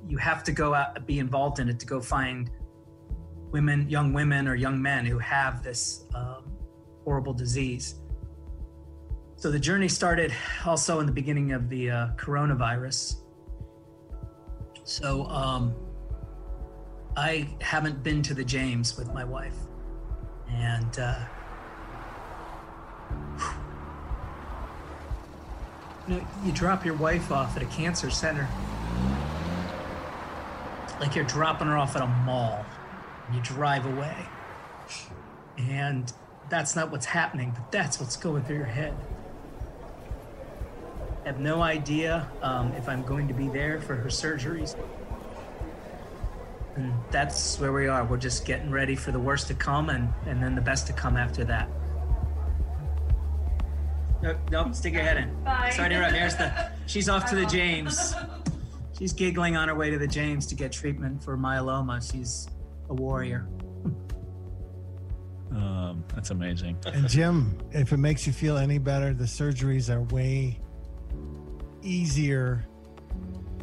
you 0.07 0.17
have 0.17 0.43
to 0.43 0.51
go 0.51 0.73
out 0.73 1.05
be 1.07 1.19
involved 1.19 1.59
in 1.59 1.67
it 1.69 1.79
to 1.79 1.85
go 1.85 1.99
find 1.99 2.49
women, 3.51 3.89
young 3.89 4.13
women 4.13 4.47
or 4.47 4.55
young 4.55 4.81
men 4.81 5.05
who 5.05 5.17
have 5.19 5.63
this 5.63 6.05
um, 6.13 6.51
horrible 7.03 7.33
disease. 7.33 7.95
So 9.35 9.51
the 9.51 9.59
journey 9.59 9.87
started 9.87 10.33
also 10.65 10.99
in 10.99 11.05
the 11.05 11.11
beginning 11.11 11.51
of 11.51 11.69
the 11.69 11.91
uh, 11.91 12.07
coronavirus. 12.15 13.21
So 14.87 15.25
um, 15.25 15.75
I 17.17 17.45
haven't 17.59 18.03
been 18.03 18.21
to 18.21 18.33
the 18.33 18.45
James 18.45 18.97
with 18.97 19.13
my 19.13 19.25
wife, 19.25 19.53
and 20.49 20.97
uh, 20.97 21.19
you 26.07 26.15
know, 26.15 26.27
you 26.45 26.53
drop 26.53 26.85
your 26.85 26.95
wife 26.95 27.33
off 27.33 27.57
at 27.57 27.63
a 27.63 27.65
cancer 27.65 28.09
center, 28.09 28.47
like 31.01 31.15
you're 31.15 31.25
dropping 31.25 31.67
her 31.67 31.77
off 31.77 31.97
at 31.97 32.01
a 32.01 32.07
mall. 32.07 32.65
And 33.27 33.35
you 33.35 33.41
drive 33.41 33.85
away, 33.85 34.25
and 35.57 36.13
that's 36.47 36.77
not 36.77 36.91
what's 36.91 37.07
happening, 37.07 37.51
but 37.53 37.73
that's 37.73 37.99
what's 37.99 38.15
going 38.15 38.45
through 38.45 38.55
your 38.55 38.65
head. 38.65 38.95
I 41.27 41.29
have 41.29 41.41
no 41.41 41.61
idea 41.61 42.25
um, 42.41 42.71
if 42.71 42.87
I'm 42.87 43.03
going 43.03 43.27
to 43.27 43.33
be 43.33 43.49
there 43.49 43.81
for 43.81 43.97
her 43.97 44.07
surgeries. 44.07 44.77
And 46.77 46.93
that's 47.11 47.59
where 47.59 47.73
we 47.73 47.89
are. 47.89 48.05
We're 48.05 48.15
just 48.15 48.45
getting 48.45 48.71
ready 48.71 48.95
for 48.95 49.11
the 49.11 49.19
worst 49.19 49.47
to 49.47 49.53
come 49.53 49.89
and, 49.89 50.07
and 50.25 50.41
then 50.41 50.55
the 50.55 50.61
best 50.61 50.87
to 50.87 50.93
come 50.93 51.17
after 51.17 51.43
that. 51.43 51.67
Nope, 54.21 54.37
nope 54.49 54.73
stick 54.73 54.93
your 54.93 55.03
head 55.03 55.17
in. 55.17 55.43
Bye. 55.43 55.71
Sorry 55.71 55.89
to 55.89 55.95
interrupt. 55.95 56.13
There's 56.13 56.37
the, 56.37 56.71
she's 56.85 57.09
off 57.09 57.29
to 57.31 57.35
the 57.35 57.45
James. 57.45 58.15
She's 58.97 59.13
giggling 59.13 59.55
on 59.55 59.67
her 59.67 59.75
way 59.75 59.91
to 59.91 59.99
the 59.99 60.07
James 60.07 60.47
to 60.47 60.55
get 60.55 60.71
treatment 60.71 61.23
for 61.23 61.37
myeloma. 61.37 62.09
She's 62.09 62.47
a 62.89 62.95
warrior. 62.95 63.47
Um, 65.51 66.03
that's 66.15 66.31
amazing. 66.31 66.77
And 66.85 67.07
Jim, 67.07 67.59
if 67.71 67.91
it 67.91 67.97
makes 67.97 68.25
you 68.25 68.33
feel 68.33 68.57
any 68.57 68.79
better, 68.79 69.13
the 69.13 69.25
surgeries 69.25 69.93
are 69.93 70.01
way 70.01 70.59
easier 71.87 72.65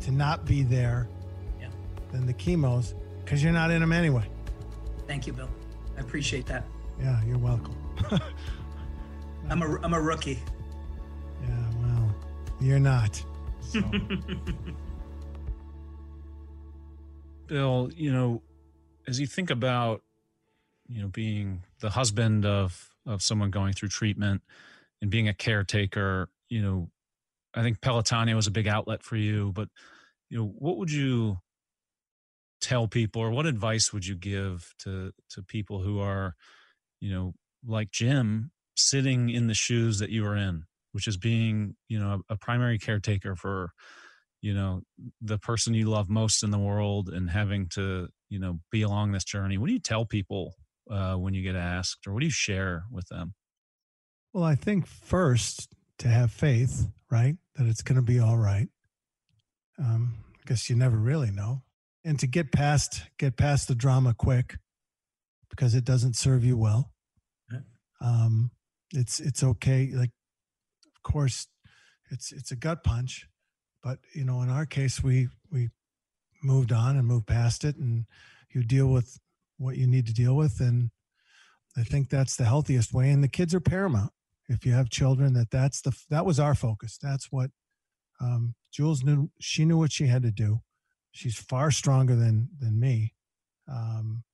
to 0.01 0.11
not 0.11 0.45
be 0.45 0.63
there 0.63 1.09
Yeah. 1.61 1.69
than 2.11 2.27
the 2.27 2.35
chemos 2.35 2.95
because 3.25 3.43
you're 3.43 3.53
not 3.53 3.71
in 3.71 3.81
them 3.81 3.93
anyway. 3.93 4.29
Thank 5.07 5.27
you, 5.27 5.33
Bill. 5.33 5.51
I 5.97 6.01
appreciate 6.01 6.47
that. 6.47 6.65
Yeah, 7.01 7.23
you're 7.25 7.39
welcome. 7.39 7.77
I'm 9.51 9.63
a, 9.63 9.79
I'm 9.83 9.95
a 9.95 10.01
rookie. 10.01 10.43
Yeah, 11.43 11.71
well, 11.83 12.15
you're 12.61 12.79
not. 12.79 13.23
So, 13.61 13.81
Bill, 17.47 17.91
you 17.95 18.13
know, 18.13 18.43
as 19.07 19.21
you 19.21 19.27
think 19.27 19.51
about, 19.51 20.03
you 20.89 21.03
know, 21.03 21.09
being 21.09 21.63
the 21.81 21.91
husband 21.91 22.47
of 22.47 22.91
of 23.07 23.21
someone 23.21 23.51
going 23.51 23.75
through 23.75 23.89
treatment 23.91 24.41
and 25.03 25.11
being 25.11 25.29
a 25.29 25.35
caretaker, 25.35 26.31
you 26.49 26.63
know, 26.63 26.89
I 27.55 27.63
think 27.63 27.81
Pelotonia 27.81 28.35
was 28.35 28.47
a 28.47 28.53
big 28.53 28.67
outlet 28.67 29.03
for 29.03 29.17
you, 29.17 29.53
but 29.53 29.69
you 30.31 30.39
know, 30.39 30.53
what 30.59 30.77
would 30.79 30.91
you 30.91 31.39
tell 32.61 32.89
people 32.89 33.21
or 33.21 33.31
what 33.31 33.47
advice 33.47 33.93
would 33.93 34.07
you 34.07 34.17
give 34.17 34.73
to 34.81 35.13
to 35.31 35.43
people 35.43 35.83
who 35.83 36.01
are, 36.01 36.35
you 37.01 37.13
know, 37.13 37.35
like 37.67 37.91
Jim 37.91 38.51
sitting 38.77 39.31
in 39.31 39.47
the 39.47 39.55
shoes 39.55 39.99
that 39.99 40.11
you 40.11 40.27
are 40.27 40.37
in, 40.37 40.65
which 40.93 41.07
is 41.07 41.17
being, 41.17 41.77
you 41.89 41.99
know, 41.99 42.23
a, 42.29 42.35
a 42.35 42.37
primary 42.37 42.79
caretaker 42.79 43.37
for 43.37 43.71
you 44.45 44.53
know 44.53 44.83
the 45.23 45.39
person 45.39 45.73
you 45.73 45.89
love 45.89 46.11
most 46.11 46.43
in 46.43 46.51
the 46.51 46.59
world 46.59 47.09
and 47.09 47.31
having 47.31 47.67
to 47.67 48.09
you 48.29 48.39
know 48.39 48.61
be 48.71 48.83
along 48.83 49.13
this 49.13 49.25
journey? 49.25 49.57
What 49.57 49.69
do 49.69 49.73
you 49.73 49.81
tell 49.81 50.05
people 50.05 50.55
uh, 50.91 51.15
when 51.15 51.33
you 51.35 51.43
get 51.43 51.57
asked 51.57 52.07
or 52.07 52.13
what 52.13 52.21
do 52.21 52.27
you 52.27 52.33
share 52.33 52.85
with 52.91 53.07
them? 53.09 53.35
Well, 54.33 54.45
I 54.45 54.55
think 54.55 54.87
first 54.87 55.69
to 55.99 56.09
have 56.09 56.31
faith, 56.31 56.89
right, 57.11 57.37
that 57.57 57.67
it's 57.67 57.83
going 57.83 57.97
to 57.97 58.03
be 58.03 58.19
all 58.19 58.37
right. 58.37 58.69
Um, 59.79 60.15
I 60.35 60.49
guess 60.49 60.69
you 60.69 60.77
never 60.77 60.97
really 60.97 61.31
know, 61.31 61.63
and 62.05 62.19
to 62.21 62.27
get 62.27 62.53
past 62.53 63.03
get 63.19 63.37
past 63.37 63.69
the 63.69 63.75
drama 63.75 64.15
quick 64.15 64.59
because 65.51 65.75
it 65.75 65.85
doesn't 65.85 66.17
serve 66.17 66.45
you 66.45 66.57
well. 66.57 66.93
Um, 68.01 68.51
it's 68.93 69.21
it's 69.21 69.43
okay. 69.43 69.91
Like, 69.95 70.11
of 70.95 71.03
course, 71.03 71.49
it's 72.11 72.33
it's 72.33 72.51
a 72.51 72.57
gut 72.57 72.85
punch, 72.85 73.27
but 73.83 73.99
you 74.15 74.25
know, 74.25 74.43
in 74.43 74.51
our 74.51 74.67
case, 74.67 75.03
we 75.03 75.29
we 75.51 75.71
moved 76.43 76.73
on 76.73 76.97
and 76.97 77.07
moved 77.07 77.27
past 77.27 77.65
it, 77.65 77.77
and 77.77 78.05
you 78.53 78.63
deal 78.63 78.87
with 78.87 79.19
what 79.57 79.77
you 79.77 79.87
need 79.87 80.07
to 80.07 80.15
deal 80.15 80.37
with, 80.37 80.61
and 80.61 80.91
I 81.77 81.83
think 81.83 82.11
that's 82.11 82.37
the 82.37 82.45
healthiest 82.45 82.93
way. 82.93 83.11
And 83.11 83.25
the 83.25 83.29
kids 83.29 83.55
are 83.55 83.61
paramount. 83.61 84.13
If 84.49 84.67
you 84.67 84.73
have 84.73 84.91
children, 84.91 85.33
that 85.35 85.51
that's 85.51 85.81
the 85.81 85.97
that 86.11 86.27
was 86.27 86.39
our 86.39 86.55
focus. 86.55 86.99
That's 87.01 87.33
what 87.33 87.51
um, 88.21 88.55
Jules 88.73 89.03
knew. 89.03 89.31
She 89.41 89.65
knew 89.65 89.79
what 89.79 89.93
she 89.93 90.07
had 90.07 90.23
to 90.23 90.31
do. 90.31 90.61
She's 91.13 91.37
far 91.37 91.71
stronger 91.71 92.15
than 92.15 92.51
than 92.59 92.79
me, 92.79 93.15
um, 93.69 94.25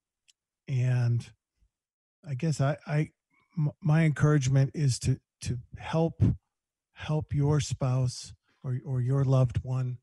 and 0.67 1.31
I 2.29 2.35
guess 2.35 2.61
I, 2.61 2.77
I 2.87 3.11
my 3.81 4.03
encouragement 4.03 4.73
is 4.75 4.99
to 5.01 5.21
to 5.43 5.59
help 5.79 6.23
help 6.93 7.33
your 7.33 7.61
spouse 7.61 8.33
or 8.65 8.79
or 8.85 9.01
your 9.01 9.25
loved 9.25 9.63
one 9.63 9.99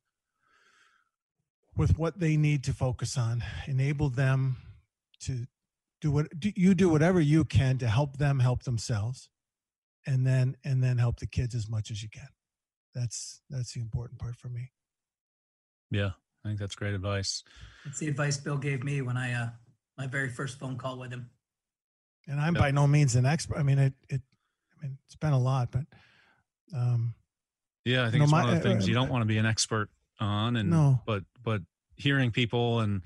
with 1.75 1.97
what 1.97 2.19
they 2.19 2.37
need 2.37 2.63
to 2.63 2.73
focus 2.73 3.17
on. 3.17 3.43
Enable 3.67 4.09
them 4.09 4.57
to 5.21 5.47
do 5.99 6.11
what 6.11 6.39
do, 6.39 6.51
you 6.55 6.73
do 6.73 6.87
whatever 6.87 7.19
you 7.19 7.43
can 7.43 7.77
to 7.79 7.87
help 7.87 8.17
them 8.17 8.39
help 8.39 8.63
themselves 8.63 9.29
and 10.07 10.25
then 10.25 10.55
and 10.63 10.81
then 10.83 10.97
help 10.97 11.19
the 11.19 11.27
kids 11.27 11.53
as 11.53 11.69
much 11.69 11.91
as 11.91 12.01
you 12.01 12.09
can 12.09 12.27
that's 12.95 13.41
that's 13.49 13.73
the 13.73 13.79
important 13.81 14.19
part 14.19 14.35
for 14.35 14.49
me 14.49 14.71
yeah 15.91 16.11
i 16.43 16.47
think 16.47 16.59
that's 16.59 16.73
great 16.75 16.95
advice 16.95 17.43
That's 17.85 17.99
the 17.99 18.07
advice 18.07 18.37
Bill 18.37 18.57
gave 18.57 18.83
me 18.83 19.01
when 19.01 19.17
I, 19.17 19.33
uh, 19.33 19.49
my 19.97 20.07
very 20.07 20.29
first 20.29 20.57
phone 20.59 20.77
call 20.77 20.97
with 20.97 21.11
him. 21.11 21.29
and 22.27 22.39
i'm 22.39 22.53
Yep. 22.55 22.63
by 22.63 22.71
no 22.71 22.87
means 22.87 23.15
an 23.15 23.25
expert 23.25 23.57
i 23.57 23.63
mean 23.63 23.77
it 23.77 23.93
it 24.09 24.21
i 24.73 24.81
mean 24.85 24.97
it's 25.05 25.15
been 25.15 25.33
a 25.33 25.39
lot 25.39 25.69
but 25.71 25.85
um 26.75 27.13
yeah 27.85 28.05
i 28.05 28.09
think 28.09 28.19
No, 28.19 28.23
it's 28.23 28.33
one 28.33 28.49
of 28.49 28.55
the 28.55 28.61
things 28.61 28.87
you 28.87 28.95
uh, 28.95 28.99
don't 28.99 29.11
want 29.11 29.21
to 29.21 29.27
be 29.27 29.37
an 29.37 29.45
expert 29.45 29.89
on 30.19 30.55
and 30.55 30.69
No. 30.71 30.99
but 31.05 31.23
but 31.43 31.61
hearing 31.95 32.31
people 32.31 32.79
and 32.79 33.01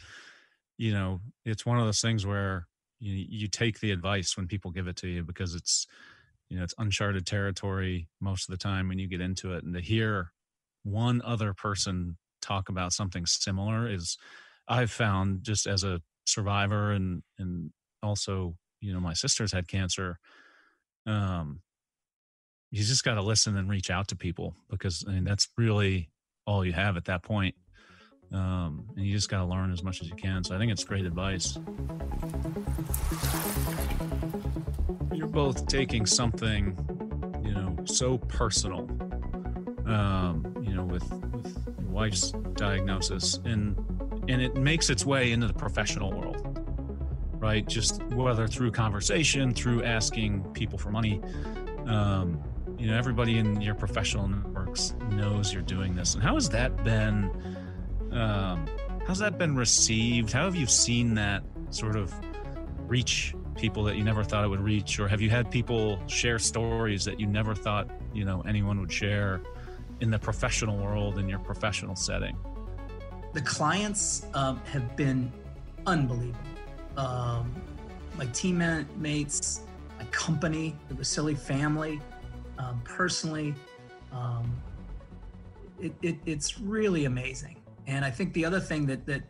you 0.77 0.93
know 0.93 1.19
it's 1.45 1.65
one 1.65 1.77
of 1.79 1.85
those 1.85 2.01
things 2.01 2.25
where 2.25 2.67
you 2.99 3.13
you 3.29 3.47
take 3.47 3.79
the 3.79 3.91
advice 3.91 4.37
when 4.37 4.47
people 4.47 4.71
give 4.71 4.87
it 4.87 4.95
to 4.97 5.07
you 5.07 5.23
because 5.23 5.55
it's 5.55 5.87
you 6.51 6.57
know 6.57 6.63
it's 6.63 6.75
uncharted 6.77 7.25
territory 7.25 8.09
most 8.19 8.47
of 8.47 8.51
the 8.51 8.61
time 8.61 8.89
when 8.89 8.99
you 8.99 9.07
get 9.07 9.21
into 9.21 9.53
it 9.53 9.63
and 9.63 9.73
to 9.73 9.79
hear 9.79 10.33
one 10.83 11.21
other 11.23 11.53
person 11.53 12.17
talk 12.41 12.67
about 12.67 12.91
something 12.91 13.25
similar 13.25 13.89
is 13.89 14.17
i've 14.67 14.91
found 14.91 15.43
just 15.43 15.65
as 15.65 15.85
a 15.85 16.01
survivor 16.25 16.91
and 16.91 17.23
and 17.39 17.71
also 18.03 18.53
you 18.81 18.91
know 18.93 18.99
my 18.99 19.13
sister's 19.13 19.53
had 19.53 19.67
cancer 19.67 20.19
um 21.07 21.61
you 22.69 22.83
just 22.83 23.05
got 23.05 23.15
to 23.15 23.21
listen 23.21 23.55
and 23.55 23.69
reach 23.69 23.89
out 23.89 24.09
to 24.09 24.15
people 24.17 24.53
because 24.69 25.05
i 25.07 25.11
mean 25.11 25.23
that's 25.23 25.47
really 25.57 26.09
all 26.45 26.65
you 26.65 26.73
have 26.73 26.97
at 26.97 27.05
that 27.05 27.23
point 27.23 27.55
um, 28.33 28.85
and 28.95 29.05
you 29.05 29.13
just 29.13 29.29
got 29.29 29.39
to 29.39 29.45
learn 29.45 29.71
as 29.71 29.83
much 29.83 30.01
as 30.01 30.09
you 30.09 30.15
can. 30.15 30.43
So 30.43 30.55
i 30.55 30.57
think 30.57 30.71
it's 30.71 30.83
great 30.83 31.05
advice. 31.05 31.57
You're 35.13 35.27
both 35.27 35.67
taking 35.67 36.05
something 36.05 36.75
you 37.43 37.53
know 37.53 37.77
so 37.85 38.17
personal 38.17 38.89
um, 39.85 40.55
you 40.61 40.73
know 40.73 40.83
with, 40.83 41.11
with 41.33 41.65
your 41.79 41.89
wife's 41.89 42.31
diagnosis 42.53 43.39
and 43.45 43.77
and 44.29 44.41
it 44.41 44.55
makes 44.55 44.89
its 44.89 45.05
way 45.05 45.31
into 45.31 45.47
the 45.47 45.53
professional 45.53 46.11
world 46.11 46.47
right? 47.41 47.67
Just 47.67 48.03
whether 48.13 48.47
through 48.47 48.71
conversation 48.71 49.53
through 49.53 49.83
asking 49.83 50.43
people 50.53 50.77
for 50.77 50.91
money 50.91 51.19
um, 51.87 52.41
you 52.77 52.87
know 52.87 52.97
everybody 52.97 53.37
in 53.37 53.59
your 53.61 53.75
professional 53.75 54.27
networks 54.27 54.93
knows 55.09 55.53
you're 55.53 55.61
doing 55.61 55.95
this. 55.95 56.13
And 56.13 56.23
how 56.23 56.35
has 56.35 56.49
that 56.49 56.83
been 56.83 57.29
um, 58.11 58.67
how's 59.07 59.19
that 59.19 59.37
been 59.37 59.55
received 59.55 60.31
how 60.31 60.45
have 60.45 60.55
you 60.55 60.65
seen 60.65 61.13
that 61.15 61.43
sort 61.69 61.95
of 61.95 62.13
reach 62.87 63.33
people 63.57 63.83
that 63.83 63.95
you 63.95 64.03
never 64.03 64.23
thought 64.23 64.43
it 64.43 64.47
would 64.47 64.59
reach 64.61 64.99
or 64.99 65.07
have 65.07 65.21
you 65.21 65.29
had 65.29 65.49
people 65.51 66.01
share 66.07 66.39
stories 66.39 67.05
that 67.05 67.19
you 67.19 67.27
never 67.27 67.53
thought 67.55 67.89
you 68.13 68.25
know 68.25 68.41
anyone 68.41 68.79
would 68.79 68.91
share 68.91 69.41
in 70.01 70.09
the 70.09 70.19
professional 70.19 70.77
world 70.77 71.17
in 71.17 71.29
your 71.29 71.39
professional 71.39 71.95
setting 71.95 72.35
The 73.33 73.41
clients 73.41 74.25
um, 74.33 74.59
have 74.65 74.95
been 74.97 75.31
unbelievable. 75.85 76.37
um, 76.97 77.53
my 78.17 78.25
teammates, 78.33 79.61
my 79.97 80.05
company, 80.11 80.75
the 80.89 80.95
Vasili 80.95 81.37
family, 81.37 82.01
um, 82.57 82.81
personally. 82.83 83.55
Um, 84.11 84.51
it, 85.79 85.93
it, 86.01 86.17
it's 86.25 86.59
really 86.59 87.05
amazing. 87.05 87.55
And 87.87 88.05
I 88.05 88.11
think 88.11 88.33
the 88.33 88.45
other 88.45 88.59
thing 88.59 88.85
that, 88.87 89.05
that 89.05 89.23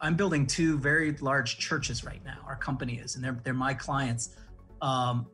I'm 0.00 0.16
building 0.16 0.46
two 0.46 0.78
very 0.78 1.12
large 1.16 1.58
churches 1.58 2.04
right 2.04 2.24
now, 2.24 2.38
our 2.46 2.56
company 2.56 2.94
is, 2.98 3.16
and 3.16 3.24
they're, 3.24 3.38
they're 3.44 3.54
my 3.54 3.74
clients. 3.74 4.36
Um, 4.82 5.26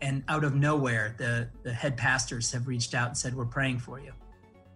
and 0.00 0.24
out 0.28 0.44
of 0.44 0.54
nowhere, 0.54 1.14
the, 1.18 1.48
the 1.62 1.72
head 1.72 1.96
pastors 1.96 2.52
have 2.52 2.66
reached 2.66 2.94
out 2.94 3.08
and 3.08 3.16
said, 3.16 3.34
we're 3.34 3.44
praying 3.44 3.78
for 3.78 4.00
you. 4.00 4.12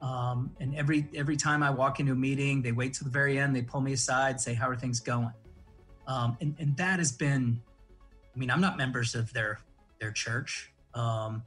Um, 0.01 0.53
and 0.61 0.75
every 0.77 1.09
every 1.15 1.37
time 1.37 1.63
I 1.63 1.71
walk 1.71 1.99
into 1.99 2.13
a 2.13 2.17
meeting, 2.17 2.63
they 2.63 2.73
wait 2.73 2.95
till 2.95 3.05
the 3.05 3.11
very 3.11 3.39
end. 3.39 3.55
They 3.55 3.63
pull 3.63 3.81
me 3.81 3.93
aside, 3.93 4.41
say, 4.41 4.55
"How 4.55 4.69
are 4.69 4.77
things 4.77 5.01
going?" 5.01 5.33
Um, 6.07 6.37
and 6.41 6.55
and 6.59 6.77
that 6.77 6.99
has 7.01 7.11
been, 7.11 7.61
I 8.35 8.39
mean, 8.39 8.51
I'm 8.51 8.61
not 8.61 8.77
members 8.77 9.15
of 9.15 9.33
their 9.33 9.59
their 10.01 10.13
church, 10.13 10.71
um, 10.95 11.43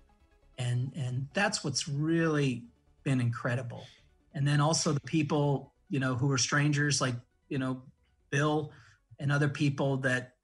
and 0.57 0.91
and 0.95 1.27
that's 1.33 1.63
what's 1.63 1.87
really 1.87 2.63
been 3.03 3.21
incredible. 3.21 3.85
And 4.33 4.47
then 4.47 4.59
also 4.59 4.91
the 4.91 4.99
people, 5.01 5.71
you 5.91 5.99
know, 5.99 6.15
who 6.15 6.31
are 6.31 6.37
strangers, 6.37 6.99
like 6.99 7.13
you 7.49 7.59
know, 7.59 7.83
Bill 8.31 8.71
and 9.19 9.31
other 9.31 9.49
people 9.49 9.97
that, 9.97 10.35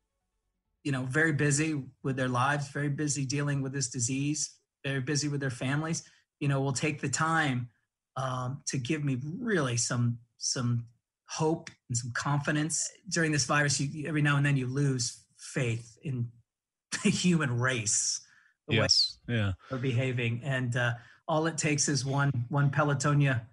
you 0.84 0.92
know, 0.92 1.04
very 1.04 1.32
busy 1.32 1.82
with 2.04 2.18
their 2.18 2.27
lives, 2.27 2.70
very 2.70 2.89
busy 2.89 3.25
dealing 3.25 3.62
with 3.62 3.74
this 3.74 3.89
disease, 3.89 4.54
very 4.86 5.00
busy 5.00 5.30
with 5.30 5.39
their 5.39 5.50
families. 5.50 6.04
You 6.39 6.50
know, 6.50 6.62
will 6.62 6.74
take 6.74 7.01
the 7.01 7.10
time 7.10 7.70
um, 8.18 8.62
to 8.68 8.77
give 8.77 9.04
me 9.04 9.18
really 9.39 9.77
some 9.77 10.20
some 10.38 10.86
hope 11.30 11.70
and 11.89 11.98
some 11.98 12.12
confidence 12.12 12.88
during 13.10 13.32
this 13.32 13.46
virus. 13.46 13.80
You, 13.80 14.08
every 14.08 14.22
now 14.22 14.36
and 14.36 14.46
then 14.46 14.58
you 14.58 14.68
lose 14.68 15.24
faith 15.38 15.98
in 16.04 16.30
the 17.04 17.10
human 17.10 17.58
race. 17.58 18.22
The 18.68 18.75
yes. 18.75 19.18
yeah. 19.30 19.54
They're 19.70 19.80
behaving, 19.80 20.42
and 20.44 20.75
uh, 20.75 20.92
all 21.25 21.48
it 21.48 21.58
takes 21.58 21.88
is 21.88 22.06
one 22.06 22.32
one 22.50 22.70
Pelotonia 22.70 23.46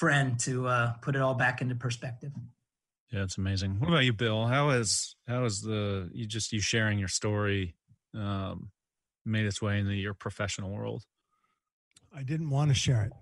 friend 0.00 0.38
to 0.40 0.66
uh, 0.66 0.92
put 1.02 1.14
it 1.14 1.22
all 1.22 1.34
back 1.34 1.60
into 1.60 1.74
perspective. 1.74 2.32
Yeah, 3.12 3.22
it's 3.22 3.38
amazing. 3.38 3.78
What 3.78 3.88
about 3.88 4.04
you, 4.04 4.12
Bill? 4.12 4.46
How 4.46 4.70
is 4.70 5.16
how 5.28 5.44
is 5.44 5.60
the 5.62 6.10
you 6.12 6.26
just 6.26 6.52
you 6.52 6.60
sharing 6.60 6.98
your 6.98 7.08
story 7.08 7.76
um, 8.14 8.70
made 9.24 9.46
its 9.46 9.60
way 9.60 9.78
into 9.78 9.94
your 9.94 10.14
professional 10.14 10.70
world? 10.70 11.04
I 12.14 12.22
didn't 12.22 12.50
want 12.50 12.70
to 12.70 12.74
share 12.74 13.04
it 13.04 13.12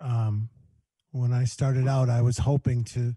um, 0.00 0.48
when 1.10 1.32
I 1.32 1.44
started 1.44 1.88
out, 1.88 2.08
I 2.08 2.22
was 2.22 2.38
hoping 2.38 2.84
to 2.84 3.14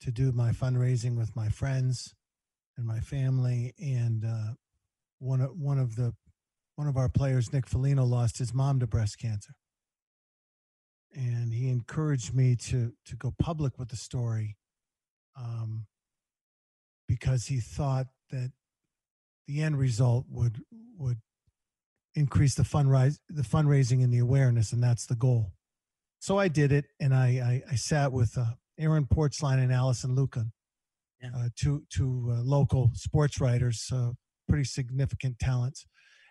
to 0.00 0.10
do 0.10 0.32
my 0.32 0.50
fundraising 0.50 1.16
with 1.16 1.34
my 1.36 1.48
friends 1.48 2.14
and 2.76 2.84
my 2.84 2.98
family. 3.00 3.72
And 3.80 4.24
uh, 4.24 4.54
one 5.18 5.40
of 5.40 5.56
one 5.58 5.78
of 5.78 5.96
the 5.96 6.14
one 6.76 6.88
of 6.88 6.96
our 6.96 7.08
players, 7.08 7.52
Nick 7.52 7.66
Foligno, 7.66 8.04
lost 8.04 8.38
his 8.38 8.52
mom 8.52 8.80
to 8.80 8.86
breast 8.86 9.18
cancer, 9.18 9.54
and 11.14 11.52
he 11.52 11.68
encouraged 11.68 12.34
me 12.34 12.56
to 12.56 12.92
to 13.06 13.16
go 13.16 13.34
public 13.38 13.78
with 13.78 13.88
the 13.88 13.96
story 13.96 14.56
um, 15.38 15.86
because 17.08 17.46
he 17.46 17.60
thought 17.60 18.06
that 18.30 18.52
the 19.46 19.62
end 19.62 19.78
result 19.78 20.26
would 20.30 20.60
would 20.98 21.18
increase 22.14 22.54
the 22.54 22.62
fundraise 22.62 23.18
the 23.28 23.42
fundraising 23.42 24.02
and 24.02 24.12
the 24.12 24.18
awareness, 24.18 24.72
and 24.72 24.82
that's 24.82 25.06
the 25.06 25.16
goal. 25.16 25.52
So 26.20 26.38
I 26.38 26.48
did 26.48 26.72
it, 26.72 26.86
and 27.00 27.14
I 27.14 27.62
I, 27.68 27.72
I 27.72 27.74
sat 27.76 28.12
with 28.12 28.36
uh, 28.38 28.44
Aaron 28.78 29.06
Portzline 29.06 29.62
and 29.62 29.72
Alison 29.72 30.16
Lukan, 30.16 30.52
yeah. 31.20 31.30
uh, 31.36 31.48
two 31.56 31.82
two 31.90 32.32
uh, 32.32 32.42
local 32.42 32.90
sports 32.94 33.40
writers, 33.40 33.90
uh, 33.92 34.10
pretty 34.48 34.64
significant 34.64 35.38
talents, 35.38 35.86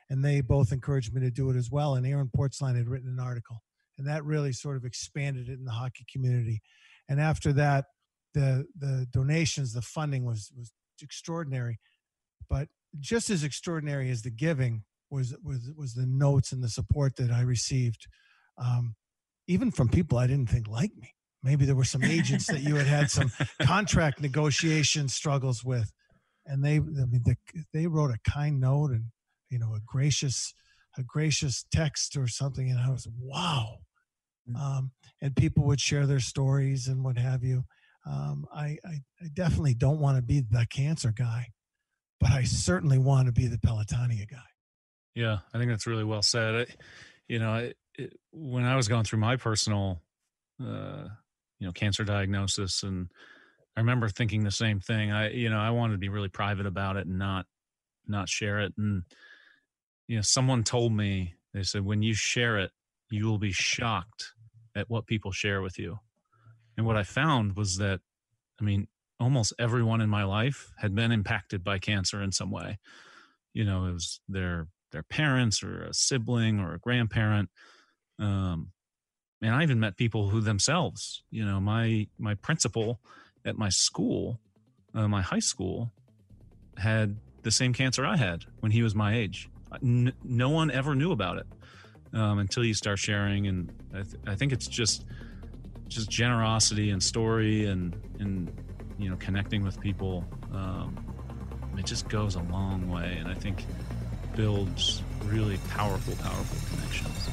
and 0.10 0.24
they 0.24 0.42
both 0.42 0.72
encouraged 0.72 1.14
me 1.14 1.22
to 1.22 1.32
do 1.32 1.50
it 1.50 1.56
as 1.56 1.70
well. 1.72 1.96
And 1.96 2.06
Aaron 2.06 2.30
Portzline 2.36 2.78
had 2.78 2.88
written 2.88 3.10
an 3.10 3.20
article, 3.20 3.62
and 4.02 4.10
that 4.10 4.26
really 4.26 4.52
sort 4.52 4.78
of 4.78 4.84
expanded 4.84 5.48
it 5.48 5.60
in 5.60 5.66
the 5.66 5.72
hockey 5.72 6.06
community. 6.12 6.60
And 7.08 7.22
after 7.22 7.54
that, 7.54 7.86
the 8.34 8.66
the 8.76 9.06
donations, 9.12 9.74
the 9.74 9.82
funding 9.82 10.26
was 10.26 10.52
was 10.58 10.72
extraordinary, 11.02 11.80
but 12.50 12.70
just 13.00 13.30
as 13.30 13.44
extraordinary 13.44 14.10
as 14.10 14.24
the 14.24 14.32
giving 14.32 14.84
was 15.12 15.36
was 15.44 15.70
was 15.76 15.94
the 15.94 16.08
notes 16.08 16.52
and 16.52 16.64
the 16.64 16.70
support 16.70 17.16
that 17.18 17.30
I 17.30 17.42
received. 17.42 18.08
Um, 18.58 18.96
even 19.48 19.70
from 19.70 19.90
people 19.90 20.18
I 20.18 20.28
didn't 20.28 20.50
think 20.50 20.68
liked 20.68 20.98
me. 20.98 21.14
Maybe 21.44 21.66
there 21.66 21.76
were 21.76 21.84
some 21.84 22.04
agents 22.04 22.48
that 22.48 22.62
you 22.62 22.76
had 22.76 22.88
had 22.88 23.12
some 23.12 23.32
contract 23.62 24.22
negotiation 24.22 25.08
struggles 25.08 25.64
with, 25.64 25.92
and 26.46 26.64
they, 26.64 26.76
I 26.76 26.80
mean, 26.80 27.24
the, 27.26 27.36
they 27.74 27.88
wrote 27.88 28.12
a 28.12 28.30
kind 28.30 28.60
note 28.60 28.92
and 28.92 29.06
you 29.50 29.60
know 29.60 29.74
a 29.76 29.80
gracious, 29.86 30.54
a 30.98 31.04
gracious 31.04 31.66
text 31.72 32.16
or 32.16 32.28
something, 32.28 32.70
and 32.70 32.80
I 32.80 32.90
was 32.90 33.08
wow. 33.20 33.80
Mm. 34.50 34.60
Um, 34.60 34.92
and 35.22 35.36
people 35.36 35.64
would 35.66 35.80
share 35.80 36.08
their 36.08 36.20
stories 36.20 36.88
and 36.88 37.04
what 37.04 37.18
have 37.18 37.44
you. 37.44 37.64
Um, 38.06 38.46
I, 38.54 38.78
I, 38.86 39.02
I 39.22 39.28
definitely 39.34 39.76
don't 39.76 40.00
want 40.00 40.18
to 40.18 40.24
be 40.24 40.42
the 40.42 40.66
cancer 40.70 41.12
guy, 41.12 41.50
but 42.20 42.32
I 42.32 42.44
certainly 42.44 42.98
want 42.98 43.28
to 43.28 43.32
be 43.32 43.48
the 43.48 43.58
Pelotonia 43.58 44.30
guy. 44.30 44.38
Yeah, 45.14 45.40
I 45.54 45.58
think 45.58 45.70
that's 45.70 45.88
really 45.88 46.04
well 46.04 46.22
said. 46.22 46.56
I, 46.56 46.66
you 47.28 47.40
know, 47.40 47.56
it, 47.56 47.78
it, 47.96 48.18
when 48.32 48.64
I 48.64 48.76
was 48.76 48.88
going 48.88 49.04
through 49.04 49.20
my 49.20 49.36
personal, 49.36 50.02
uh, 50.62 51.06
you 51.60 51.68
know, 51.68 51.72
cancer 51.74 52.04
diagnosis, 52.04 52.84
and 52.84 53.08
I 53.76 53.82
remember 53.82 54.10
thinking 54.10 54.44
the 54.44 54.52
same 54.52 54.80
thing. 54.80 55.12
I, 55.12 55.32
you 55.32 55.50
know, 55.50 55.60
I 55.60 55.70
wanted 55.70 55.94
to 55.94 56.00
be 56.00 56.10
really 56.10 56.30
private 56.30 56.66
about 56.66 56.98
it 56.98 57.06
and 57.06 57.20
not, 57.20 57.46
not 58.08 58.30
share 58.30 58.62
it. 58.62 58.74
And 58.78 59.04
you 60.08 60.18
know, 60.18 60.22
someone 60.24 60.64
told 60.64 60.92
me 60.92 61.36
they 61.54 61.64
said 61.64 61.86
when 61.86 62.02
you 62.02 62.14
share 62.14 62.58
it, 62.58 62.72
you 63.12 63.28
will 63.28 63.38
be 63.38 63.52
shocked 63.52 64.34
at 64.76 64.90
what 64.90 65.08
people 65.08 65.32
share 65.32 65.62
with 65.62 65.78
you. 65.78 66.00
And 66.78 66.86
what 66.86 66.98
I 66.98 67.04
found 67.04 67.56
was 67.56 67.78
that, 67.78 68.00
I 68.60 68.64
mean, 68.64 68.88
almost 69.20 69.54
everyone 69.60 70.02
in 70.02 70.10
my 70.10 70.24
life 70.24 70.72
had 70.80 70.96
been 70.96 71.12
impacted 71.12 71.64
by 71.64 71.78
cancer 71.78 72.22
in 72.22 72.32
some 72.32 72.50
way. 72.52 72.80
You 73.54 73.66
know, 73.66 73.86
it 73.86 73.94
was 73.94 74.20
their 74.28 74.68
their 74.92 75.04
parents 75.04 75.64
or 75.64 75.84
a 75.84 75.94
sibling 75.94 76.60
or 76.60 76.74
a 76.74 76.80
grandparent 76.80 77.50
um, 78.20 78.72
and 79.42 79.56
I 79.56 79.64
even 79.64 79.80
met 79.80 79.98
people 79.98 80.30
who 80.30 80.40
themselves, 80.40 81.24
you 81.32 81.44
know, 81.44 81.60
my 81.60 82.08
my 82.20 82.36
principal 82.36 83.00
at 83.44 83.58
my 83.58 83.70
school, 83.70 84.40
uh, 84.94 85.08
my 85.08 85.22
high 85.22 85.40
school, 85.40 85.92
had 86.78 87.18
the 87.42 87.50
same 87.50 87.74
cancer 87.74 88.06
I 88.06 88.18
had 88.18 88.46
when 88.60 88.72
he 88.72 88.84
was 88.84 88.94
my 88.94 89.16
age. 89.16 89.50
No 89.82 90.50
one 90.50 90.70
ever 90.70 90.94
knew 90.94 91.12
about 91.12 91.38
it 91.38 91.48
um, 92.14 92.40
until 92.40 92.64
you 92.64 92.74
start 92.74 93.00
sharing, 93.00 93.48
and 93.48 93.72
I, 93.94 94.02
th- 94.02 94.16
I 94.28 94.36
think 94.36 94.52
it's 94.54 94.68
just 94.68 95.06
just 95.88 96.10
generosity 96.10 96.92
and 96.92 97.04
story 97.04 97.66
and 97.66 97.96
and 98.20 98.52
you 98.98 99.10
know 99.10 99.18
connecting 99.18 99.64
with 99.64 99.80
people. 99.80 100.26
Um, 100.54 100.98
it 101.78 101.86
just 101.86 102.10
goes 102.10 102.36
a 102.36 102.44
long 102.44 102.90
way, 102.90 103.18
and 103.20 103.28
I 103.28 103.34
think 103.34 103.66
builds 104.36 105.04
really 105.26 105.58
powerful, 105.70 106.16
powerful 106.16 106.76
connections. 106.76 107.30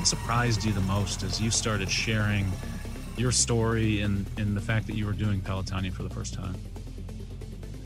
what 0.00 0.06
surprised 0.06 0.64
you 0.64 0.72
the 0.72 0.80
most 0.80 1.22
as 1.22 1.42
you 1.42 1.50
started 1.50 1.90
sharing 1.90 2.50
your 3.18 3.30
story 3.30 4.00
and, 4.00 4.24
and 4.38 4.56
the 4.56 4.60
fact 4.60 4.86
that 4.86 4.96
you 4.96 5.04
were 5.04 5.12
doing 5.12 5.42
Pelotonia 5.42 5.92
for 5.92 6.04
the 6.04 6.08
first 6.08 6.32
time? 6.32 6.54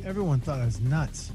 Everyone 0.05 0.39
thought 0.39 0.61
I 0.61 0.65
was 0.65 0.79
nuts. 0.79 1.33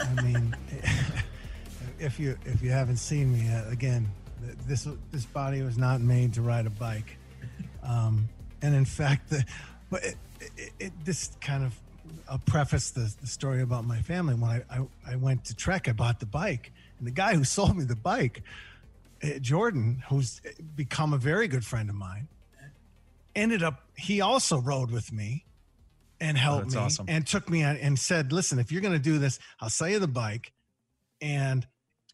I 0.00 0.22
mean, 0.22 0.56
if 1.98 2.18
you 2.18 2.38
if 2.44 2.62
you 2.62 2.70
haven't 2.70 2.98
seen 2.98 3.32
me 3.32 3.48
uh, 3.52 3.70
again, 3.70 4.08
this 4.66 4.88
this 5.10 5.24
body 5.26 5.62
was 5.62 5.78
not 5.78 6.00
made 6.00 6.34
to 6.34 6.42
ride 6.42 6.66
a 6.66 6.70
bike, 6.70 7.16
um, 7.82 8.28
and 8.62 8.74
in 8.74 8.84
fact, 8.84 9.30
the, 9.30 9.44
but 9.90 10.04
it, 10.04 10.16
it, 10.56 10.72
it, 10.78 11.04
this 11.04 11.30
kind 11.40 11.64
of 11.64 11.78
I'll 12.30 12.38
preface 12.38 12.90
the, 12.90 13.12
the 13.20 13.26
story 13.26 13.62
about 13.62 13.84
my 13.84 14.00
family. 14.00 14.34
When 14.34 14.50
I, 14.50 14.62
I, 14.70 15.12
I 15.12 15.16
went 15.16 15.44
to 15.46 15.56
Trek, 15.56 15.88
I 15.88 15.92
bought 15.92 16.20
the 16.20 16.26
bike, 16.26 16.72
and 16.98 17.06
the 17.06 17.12
guy 17.12 17.34
who 17.34 17.44
sold 17.44 17.76
me 17.76 17.84
the 17.84 17.96
bike 17.96 18.42
uh, 19.22 19.38
Jordan, 19.40 20.02
who's 20.08 20.40
become 20.76 21.12
a 21.12 21.18
very 21.18 21.48
good 21.48 21.64
friend 21.64 21.88
of 21.90 21.96
mine, 21.96 22.28
ended 23.34 23.62
up 23.62 23.82
he 23.96 24.20
also 24.20 24.60
rode 24.60 24.90
with 24.90 25.12
me 25.12 25.44
and 26.20 26.36
oh, 26.36 26.40
helped 26.40 26.74
oh, 26.74 26.80
me 26.80 26.84
awesome. 26.84 27.06
and 27.08 27.26
took 27.26 27.48
me 27.48 27.62
and 27.62 27.98
said, 27.98 28.32
"Listen, 28.32 28.58
if 28.58 28.72
you're 28.72 28.80
going 28.80 28.94
to 28.94 28.98
do 28.98 29.18
this, 29.18 29.38
I'll 29.60 29.70
sell 29.70 29.88
you 29.88 29.98
the 29.98 30.08
bike." 30.08 30.52
And 31.20 31.66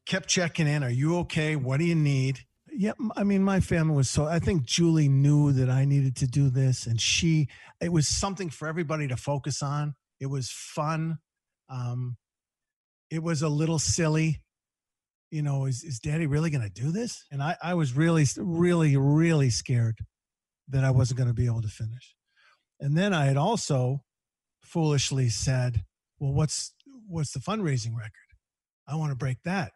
kept 0.06 0.28
checking 0.28 0.66
in. 0.66 0.82
Are 0.82 0.90
you 0.90 1.18
okay? 1.18 1.56
What 1.56 1.78
do 1.78 1.84
you 1.84 1.94
need? 1.94 2.40
Yeah, 2.72 2.92
I 3.16 3.22
mean, 3.22 3.42
my 3.42 3.60
family 3.60 3.94
was 3.94 4.08
so. 4.08 4.24
I 4.24 4.38
think 4.38 4.64
Julie 4.64 5.08
knew 5.08 5.52
that 5.52 5.70
I 5.70 5.84
needed 5.84 6.16
to 6.16 6.26
do 6.26 6.50
this, 6.50 6.86
and 6.86 7.00
she. 7.00 7.48
It 7.80 7.92
was 7.92 8.08
something 8.08 8.50
for 8.50 8.66
everybody 8.66 9.08
to 9.08 9.16
focus 9.16 9.62
on. 9.62 9.94
It 10.20 10.26
was 10.26 10.50
fun. 10.50 11.18
Um, 11.68 12.16
it 13.10 13.22
was 13.22 13.42
a 13.42 13.48
little 13.48 13.78
silly 13.78 14.40
you 15.34 15.42
know, 15.42 15.64
is, 15.64 15.82
is 15.82 15.98
daddy 15.98 16.28
really 16.28 16.48
going 16.48 16.62
to 16.62 16.70
do 16.70 16.92
this? 16.92 17.24
And 17.32 17.42
I, 17.42 17.56
I 17.60 17.74
was 17.74 17.96
really, 17.96 18.24
really, 18.36 18.96
really 18.96 19.50
scared 19.50 19.98
that 20.68 20.84
I 20.84 20.92
wasn't 20.92 21.18
going 21.18 21.28
to 21.28 21.34
be 21.34 21.46
able 21.46 21.62
to 21.62 21.68
finish. 21.68 22.14
And 22.80 22.96
then 22.96 23.14
I 23.14 23.24
had 23.26 23.36
also 23.36 24.02
foolishly 24.60 25.28
said, 25.28 25.84
"Well, 26.18 26.32
what's 26.32 26.72
what's 27.08 27.32
the 27.32 27.40
fundraising 27.40 27.96
record? 27.96 28.12
I 28.86 28.96
want 28.96 29.10
to 29.12 29.16
break 29.16 29.42
that." 29.44 29.72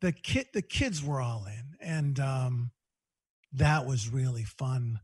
The 0.00 0.12
kid, 0.12 0.46
the 0.54 0.62
kids 0.62 1.04
were 1.04 1.20
all 1.20 1.44
in, 1.46 1.76
and 1.80 2.18
um, 2.18 2.70
that 3.52 3.86
was 3.86 4.08
really 4.08 4.44
fun 4.44 5.00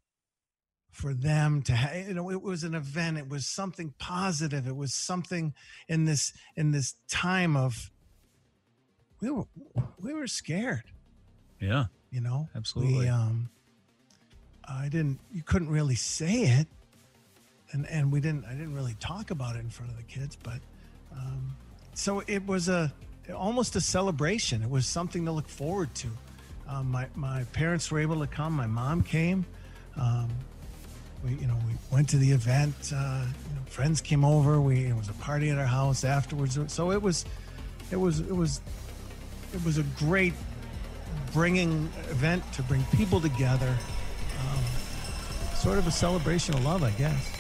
for 0.91 1.13
them 1.13 1.61
to 1.61 1.75
have 1.75 2.09
you 2.09 2.15
know 2.15 2.31
it 2.31 2.41
was 2.41 2.65
an 2.65 2.75
event 2.75 3.19
it 3.19 3.29
was 3.29 3.45
something 3.47 3.93
positive 3.99 4.67
it 4.67 4.75
was 4.75 4.95
something 4.95 5.53
in 5.89 6.07
this 6.07 6.33
in 6.57 6.71
this 6.71 6.95
time 7.07 7.55
of 7.55 7.91
we 9.21 9.29
were 9.31 9.45
we 10.01 10.15
were 10.15 10.27
scared 10.27 10.85
Yeah, 11.61 11.85
you 12.11 12.23
know 12.23 12.49
absolutely. 12.57 13.01
we 13.01 13.09
um 13.09 13.51
i 14.67 14.89
didn't 14.89 15.21
you 15.31 15.43
couldn't 15.43 15.69
really 15.69 15.97
say 15.97 16.45
it 16.45 16.67
and 17.73 17.87
and 17.89 18.13
we 18.13 18.21
didn't 18.21 18.45
i 18.45 18.53
didn't 18.53 18.75
really 18.75 18.97
talk 19.01 19.31
about 19.31 19.57
it 19.57 19.61
in 19.61 19.71
front 19.71 19.91
of 19.91 19.97
the 19.97 20.03
kids 20.05 20.37
but 20.43 20.61
um 21.13 21.57
so 21.95 22.23
it 22.27 22.47
was 22.47 22.69
a 22.69 22.93
almost 23.35 23.75
a 23.77 23.81
celebration. 23.81 24.63
It 24.63 24.71
was 24.71 24.87
something 24.87 25.25
to 25.25 25.33
look 25.33 25.49
forward 25.49 25.95
to. 25.97 26.09
Um, 26.69 26.91
my 26.91 27.07
my 27.15 27.45
parents 27.53 27.91
were 27.91 27.99
able 27.99 28.21
to 28.21 28.27
come. 28.27 28.53
My 28.53 28.67
mom 28.67 29.03
came. 29.03 29.45
Um 29.97 30.29
we 31.25 31.31
you 31.33 31.47
know 31.47 31.57
we 31.67 31.73
went 31.91 32.09
to 32.11 32.19
the 32.19 32.31
event 32.31 32.93
uh 32.95 33.25
you 33.25 33.55
know, 33.55 33.63
friends 33.67 34.01
came 34.01 34.25
over. 34.25 34.61
We 34.61 34.87
it 34.87 34.97
was 34.97 35.09
a 35.09 35.15
party 35.15 35.51
at 35.51 35.59
our 35.59 35.67
house 35.67 36.05
afterwards. 36.05 36.59
So 36.69 36.91
it 36.93 37.01
was 37.01 37.25
it 37.91 37.97
was 37.97 38.21
it 38.21 38.35
was 38.35 38.61
it 39.55 39.65
was 39.65 39.79
a 39.79 39.85
great 39.99 40.35
bringing 41.33 41.91
event 42.11 42.43
to 42.53 42.63
bring 42.63 42.85
people 42.95 43.21
together. 43.21 43.75
Um, 44.39 44.65
sort 45.57 45.79
of 45.79 45.87
a 45.87 45.91
celebration 45.91 46.55
of 46.55 46.63
love 46.65 46.83
i 46.83 46.91
guess 46.91 47.36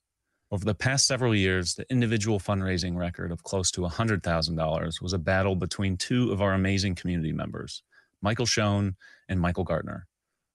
Over 0.50 0.64
the 0.64 0.74
past 0.74 1.06
several 1.06 1.34
years, 1.34 1.74
the 1.74 1.84
individual 1.90 2.40
fundraising 2.40 2.96
record 2.96 3.30
of 3.30 3.42
close 3.42 3.70
to 3.72 3.82
$100,000 3.82 5.02
was 5.02 5.12
a 5.12 5.18
battle 5.18 5.54
between 5.54 5.98
two 5.98 6.32
of 6.32 6.40
our 6.40 6.54
amazing 6.54 6.94
community 6.94 7.32
members, 7.32 7.82
Michael 8.22 8.46
Schoen 8.46 8.96
and 9.28 9.38
Michael 9.38 9.64
Gardner. 9.64 10.06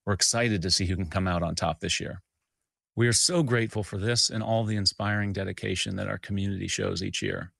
We're 0.04 0.14
excited 0.14 0.60
to 0.62 0.72
see 0.72 0.86
who 0.86 0.96
can 0.96 1.06
come 1.06 1.28
out 1.28 1.44
on 1.44 1.54
top 1.54 1.78
this 1.78 2.00
year. 2.00 2.20
We 2.98 3.06
are 3.06 3.12
so 3.12 3.44
grateful 3.44 3.84
for 3.84 3.96
this 3.96 4.28
and 4.28 4.42
all 4.42 4.64
the 4.64 4.74
inspiring 4.74 5.32
dedication 5.32 5.94
that 5.94 6.08
our 6.08 6.18
community 6.18 6.66
shows 6.66 7.00
each 7.00 7.22
year. 7.22 7.52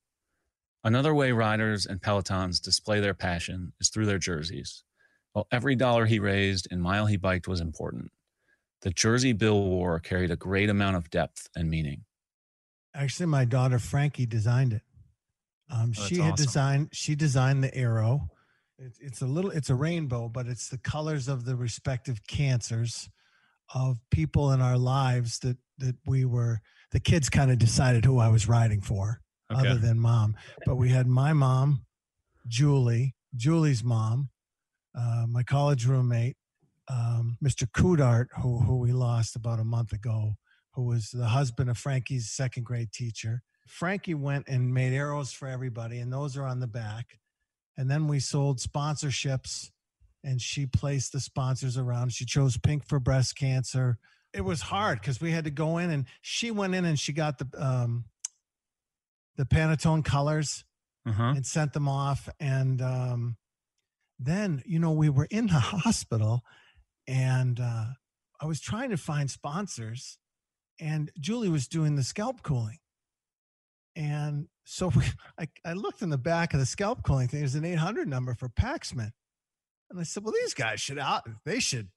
Another 0.82 1.14
way 1.14 1.30
riders 1.30 1.86
and 1.86 2.02
Pelotons 2.02 2.60
display 2.60 2.98
their 2.98 3.14
passion 3.14 3.72
is 3.80 3.88
through 3.88 4.06
their 4.06 4.18
jerseys. 4.18 4.82
While 5.34 5.46
every 5.52 5.76
dollar 5.76 6.06
he 6.06 6.18
raised 6.18 6.66
and 6.72 6.82
mile 6.82 7.06
he 7.06 7.16
biked 7.16 7.46
was 7.46 7.60
important, 7.60 8.10
the 8.82 8.90
jersey 8.90 9.32
Bill 9.32 9.62
wore 9.62 10.00
carried 10.00 10.32
a 10.32 10.36
great 10.36 10.70
amount 10.70 10.96
of 10.96 11.08
depth 11.08 11.48
and 11.54 11.70
meaning. 11.70 12.04
actually 12.92 13.26
my 13.26 13.44
daughter 13.44 13.78
frankie 13.78 14.26
designed 14.26 14.72
it 14.72 14.82
um, 15.70 15.92
Oh, 15.96 16.02
she 16.06 16.16
had 16.16 16.32
awesome. 16.32 16.46
designed 16.46 16.88
she 16.92 17.14
designed 17.14 17.62
the 17.62 17.72
arrow 17.76 18.28
it's, 18.76 18.98
it's 18.98 19.22
a 19.22 19.26
little 19.26 19.52
it's 19.52 19.70
a 19.70 19.76
rainbow 19.76 20.28
but 20.28 20.48
it's 20.48 20.68
the 20.68 20.78
colors 20.78 21.28
of 21.28 21.44
the 21.44 21.54
respective 21.54 22.26
cancers 22.26 23.08
of 23.74 23.98
people 24.10 24.52
in 24.52 24.60
our 24.60 24.78
lives 24.78 25.38
that 25.40 25.56
that 25.78 25.96
we 26.06 26.24
were 26.24 26.60
the 26.92 27.00
kids 27.00 27.28
kind 27.28 27.50
of 27.50 27.58
decided 27.58 28.04
who 28.04 28.18
i 28.18 28.28
was 28.28 28.48
riding 28.48 28.80
for 28.80 29.20
Okay. 29.50 29.60
other 29.60 29.76
than 29.76 29.98
mom. 29.98 30.36
But 30.66 30.76
we 30.76 30.90
had 30.90 31.06
my 31.06 31.32
mom 31.32 31.86
julie 32.46 33.14
julie's 33.36 33.82
mom 33.84 34.28
uh, 34.94 35.24
my 35.28 35.42
college 35.42 35.86
roommate 35.86 36.36
um, 36.88 37.36
mr 37.44 37.66
kudart 37.70 38.26
who, 38.42 38.58
who 38.60 38.76
we 38.78 38.92
lost 38.92 39.36
about 39.36 39.60
a 39.60 39.64
month 39.64 39.92
ago 39.92 40.34
who 40.72 40.84
was 40.84 41.10
the 41.10 41.26
husband 41.28 41.68
of 41.70 41.76
frankie's 41.78 42.30
second 42.30 42.64
grade 42.64 42.92
teacher. 42.92 43.42
Frankie 43.66 44.14
went 44.14 44.46
and 44.48 44.72
made 44.72 44.92
arrows 44.94 45.30
for 45.32 45.46
everybody 45.48 45.98
and 45.98 46.10
those 46.12 46.36
are 46.38 46.44
on 46.44 46.60
the 46.60 46.66
back. 46.66 47.18
And 47.76 47.90
then 47.90 48.06
we 48.08 48.18
sold 48.20 48.60
sponsorships 48.60 49.70
and 50.24 50.40
she 50.40 50.66
placed 50.66 51.12
the 51.12 51.20
sponsors 51.20 51.76
around 51.78 52.12
she 52.12 52.24
chose 52.24 52.56
pink 52.58 52.84
for 52.86 52.98
breast 53.00 53.36
cancer 53.36 53.98
it 54.34 54.42
was 54.42 54.60
hard 54.62 55.00
because 55.00 55.20
we 55.20 55.30
had 55.32 55.44
to 55.44 55.50
go 55.50 55.78
in 55.78 55.90
and 55.90 56.04
she 56.20 56.50
went 56.50 56.74
in 56.74 56.84
and 56.84 56.98
she 56.98 57.12
got 57.12 57.38
the 57.38 57.46
um 57.58 58.04
the 59.36 59.44
Pantone 59.44 60.04
colors 60.04 60.64
Uh-huh. 61.06 61.32
and 61.36 61.46
sent 61.46 61.72
them 61.72 61.88
off. 61.88 62.28
And 62.40 62.82
um, 62.82 63.36
then, 64.18 64.62
you 64.66 64.78
know, 64.80 64.90
we 64.90 65.08
were 65.08 65.28
in 65.30 65.46
the 65.46 65.52
hospital 65.60 66.42
and 67.06 67.58
uh, 67.60 67.86
I 68.40 68.46
was 68.46 68.60
trying 68.60 68.90
to 68.90 68.96
find 68.98 69.30
sponsors, 69.30 70.18
and 70.80 71.10
Julie 71.18 71.48
was 71.48 71.66
doing 71.68 71.94
the 71.96 72.02
scalp 72.02 72.42
cooling. 72.42 72.78
And 73.96 74.48
so 74.64 74.88
we, 74.88 75.04
I, 75.38 75.48
I 75.64 75.72
looked 75.72 76.02
in 76.02 76.10
the 76.10 76.18
back 76.18 76.52
of 76.52 76.60
the 76.60 76.66
scalp 76.66 77.02
cooling 77.02 77.28
thing. 77.28 77.40
There's 77.40 77.54
an 77.54 77.64
800 77.64 78.06
number 78.08 78.34
for 78.34 78.48
Paxman. 78.48 79.12
And 79.90 79.98
I 79.98 80.02
said, 80.02 80.24
well, 80.24 80.34
these 80.34 80.54
guys 80.54 80.80
should 80.80 80.98
out, 80.98 81.22
they 81.44 81.60
should, 81.60 81.88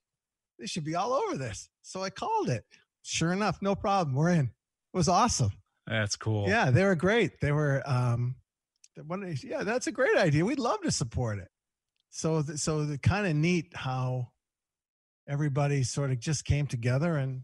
they 0.58 0.66
should 0.66 0.84
be 0.84 0.94
all 0.94 1.12
over 1.12 1.36
this. 1.36 1.68
So 1.82 2.02
I 2.02 2.10
called 2.10 2.48
it. 2.48 2.64
Sure 3.02 3.32
enough, 3.32 3.58
no 3.60 3.74
problem. 3.74 4.14
We're 4.14 4.30
in. 4.30 4.46
It 4.46 4.96
was 4.96 5.08
awesome. 5.08 5.50
That's 5.86 6.16
cool. 6.16 6.48
Yeah, 6.48 6.70
they 6.70 6.84
were 6.84 6.94
great. 6.94 7.40
They 7.40 7.52
were 7.52 7.82
um 7.84 8.36
one 9.06 9.34
yeah, 9.42 9.64
that's 9.64 9.86
a 9.86 9.92
great 9.92 10.16
idea. 10.16 10.44
We'd 10.44 10.58
love 10.58 10.80
to 10.82 10.90
support 10.90 11.38
it. 11.38 11.48
So 12.10 12.42
th- 12.42 12.58
so 12.58 12.84
the 12.84 12.98
kind 12.98 13.26
of 13.26 13.34
neat 13.34 13.72
how 13.74 14.28
everybody 15.28 15.82
sort 15.82 16.10
of 16.10 16.20
just 16.20 16.44
came 16.44 16.66
together 16.66 17.16
and 17.16 17.42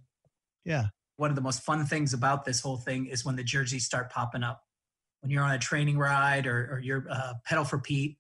yeah. 0.65 0.87
one 1.17 1.31
of 1.31 1.37
the 1.37 1.43
most 1.43 1.63
fun 1.63 1.87
things 1.87 2.13
about 2.13 2.45
this 2.45 2.61
whole 2.61 2.77
thing 2.77 3.07
is 3.07 3.25
when 3.25 3.37
the 3.37 3.45
jerseys 3.45 3.85
start 3.85 4.11
popping 4.11 4.43
up. 4.43 4.63
When 5.21 5.31
you're 5.31 5.43
on 5.43 5.53
a 5.53 5.59
training 5.59 5.99
ride 5.99 6.47
or, 6.47 6.75
or 6.75 6.81
you're 6.81 7.05
uh, 7.11 7.35
pedal 7.45 7.65
for 7.65 7.79
Pete 7.79 8.19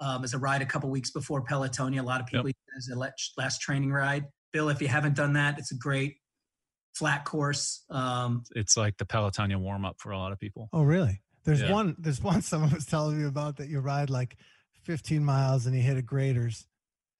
um, 0.00 0.24
as 0.24 0.34
a 0.34 0.38
ride 0.38 0.62
a 0.62 0.66
couple 0.66 0.88
weeks 0.90 1.10
before 1.10 1.42
Pelotonia, 1.44 2.00
a 2.00 2.02
lot 2.02 2.20
of 2.20 2.26
people 2.26 2.46
use 2.46 2.54
it 2.88 2.92
as 2.94 2.96
a 2.96 3.40
last 3.40 3.60
training 3.60 3.90
ride. 3.92 4.24
Bill, 4.52 4.68
if 4.68 4.80
you 4.80 4.88
haven't 4.88 5.14
done 5.16 5.32
that, 5.34 5.58
it's 5.58 5.72
a 5.72 5.76
great 5.76 6.16
flat 6.94 7.24
course. 7.24 7.84
Um, 7.90 8.42
It's 8.54 8.76
like 8.76 8.96
the 8.98 9.04
Pelotonia 9.04 9.56
warm 9.58 9.84
up 9.84 9.96
for 9.98 10.10
a 10.12 10.18
lot 10.18 10.32
of 10.32 10.38
people. 10.38 10.68
Oh 10.72 10.82
really? 10.82 11.20
There's 11.44 11.60
Yeah. 11.60 11.72
one 11.72 11.94
there's 11.98 12.22
one 12.22 12.42
someone 12.50 12.70
was 12.70 12.86
telling 12.86 13.18
me 13.20 13.26
about 13.26 13.56
that 13.56 13.68
you 13.68 13.80
ride 13.80 14.10
like 14.10 14.36
15 14.84 15.24
miles 15.24 15.66
and 15.66 15.76
you 15.76 15.82
hit 15.82 15.96
a 15.98 16.02
Graeter's 16.02 16.66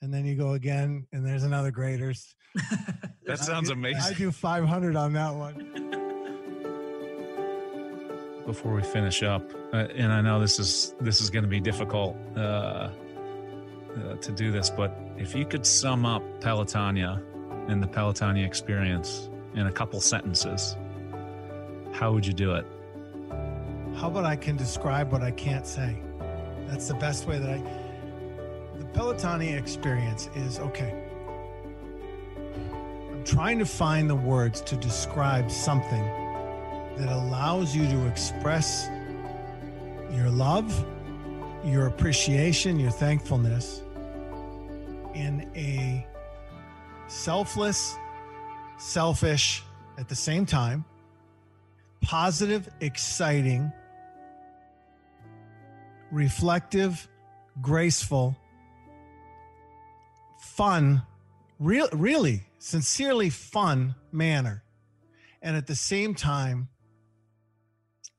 and 0.02 0.12
then 0.14 0.24
you 0.24 0.36
go 0.36 0.52
again 0.54 1.06
and 1.12 1.24
there's 1.26 1.42
another 1.44 1.70
Graeter's. 1.72 2.34
That 3.26 3.40
I 3.40 3.44
sounds 3.44 3.68
do- 3.70 3.84
I 3.84 4.14
do 4.14 4.32
500 4.32 4.96
on 4.96 5.12
that 5.12 5.34
one. 5.34 5.94
Before 8.48 8.72
we 8.72 8.82
finish 8.82 9.22
up, 9.22 9.42
uh, 9.74 9.88
and 9.94 10.10
I 10.10 10.22
know 10.22 10.40
this 10.40 10.58
is 10.58 10.94
this 11.02 11.20
is 11.20 11.28
going 11.28 11.42
to 11.42 11.50
be 11.50 11.60
difficult 11.60 12.16
uh, 12.34 12.40
uh, 12.40 12.90
to 14.22 14.32
do 14.32 14.50
this, 14.50 14.70
but 14.70 14.98
if 15.18 15.34
you 15.34 15.44
could 15.44 15.66
sum 15.66 16.06
up 16.06 16.22
Pelotonia 16.40 17.22
and 17.68 17.82
the 17.82 17.86
Pelotonia 17.86 18.46
experience 18.46 19.28
in 19.54 19.66
a 19.66 19.70
couple 19.70 20.00
sentences, 20.00 20.78
how 21.92 22.10
would 22.10 22.24
you 22.24 22.32
do 22.32 22.54
it? 22.54 22.64
How 23.96 24.06
about 24.06 24.24
I 24.24 24.34
can 24.34 24.56
describe 24.56 25.12
what 25.12 25.20
I 25.20 25.30
can't 25.30 25.66
say? 25.66 25.98
That's 26.68 26.88
the 26.88 26.94
best 26.94 27.26
way 27.26 27.38
that 27.38 27.50
I. 27.50 27.58
The 28.78 28.86
Pelotonia 28.98 29.58
experience 29.58 30.30
is 30.34 30.58
okay. 30.58 31.04
I'm 33.12 33.24
trying 33.24 33.58
to 33.58 33.66
find 33.66 34.08
the 34.08 34.16
words 34.16 34.62
to 34.62 34.76
describe 34.76 35.50
something 35.50 36.17
that 36.98 37.08
allows 37.08 37.74
you 37.74 37.86
to 37.86 38.06
express 38.06 38.88
your 40.12 40.28
love, 40.30 40.86
your 41.64 41.86
appreciation, 41.86 42.78
your 42.78 42.90
thankfulness 42.90 43.82
in 45.14 45.48
a 45.54 46.06
selfless, 47.06 47.96
selfish, 48.78 49.62
at 49.98 50.08
the 50.08 50.14
same 50.14 50.46
time, 50.46 50.84
positive, 52.00 52.68
exciting, 52.80 53.72
reflective, 56.12 57.08
graceful, 57.60 58.36
fun, 60.38 61.02
real, 61.58 61.88
really, 61.92 62.44
sincerely 62.58 63.30
fun 63.30 63.94
manner. 64.12 64.62
And 65.42 65.56
at 65.56 65.66
the 65.66 65.74
same 65.74 66.14
time, 66.14 66.68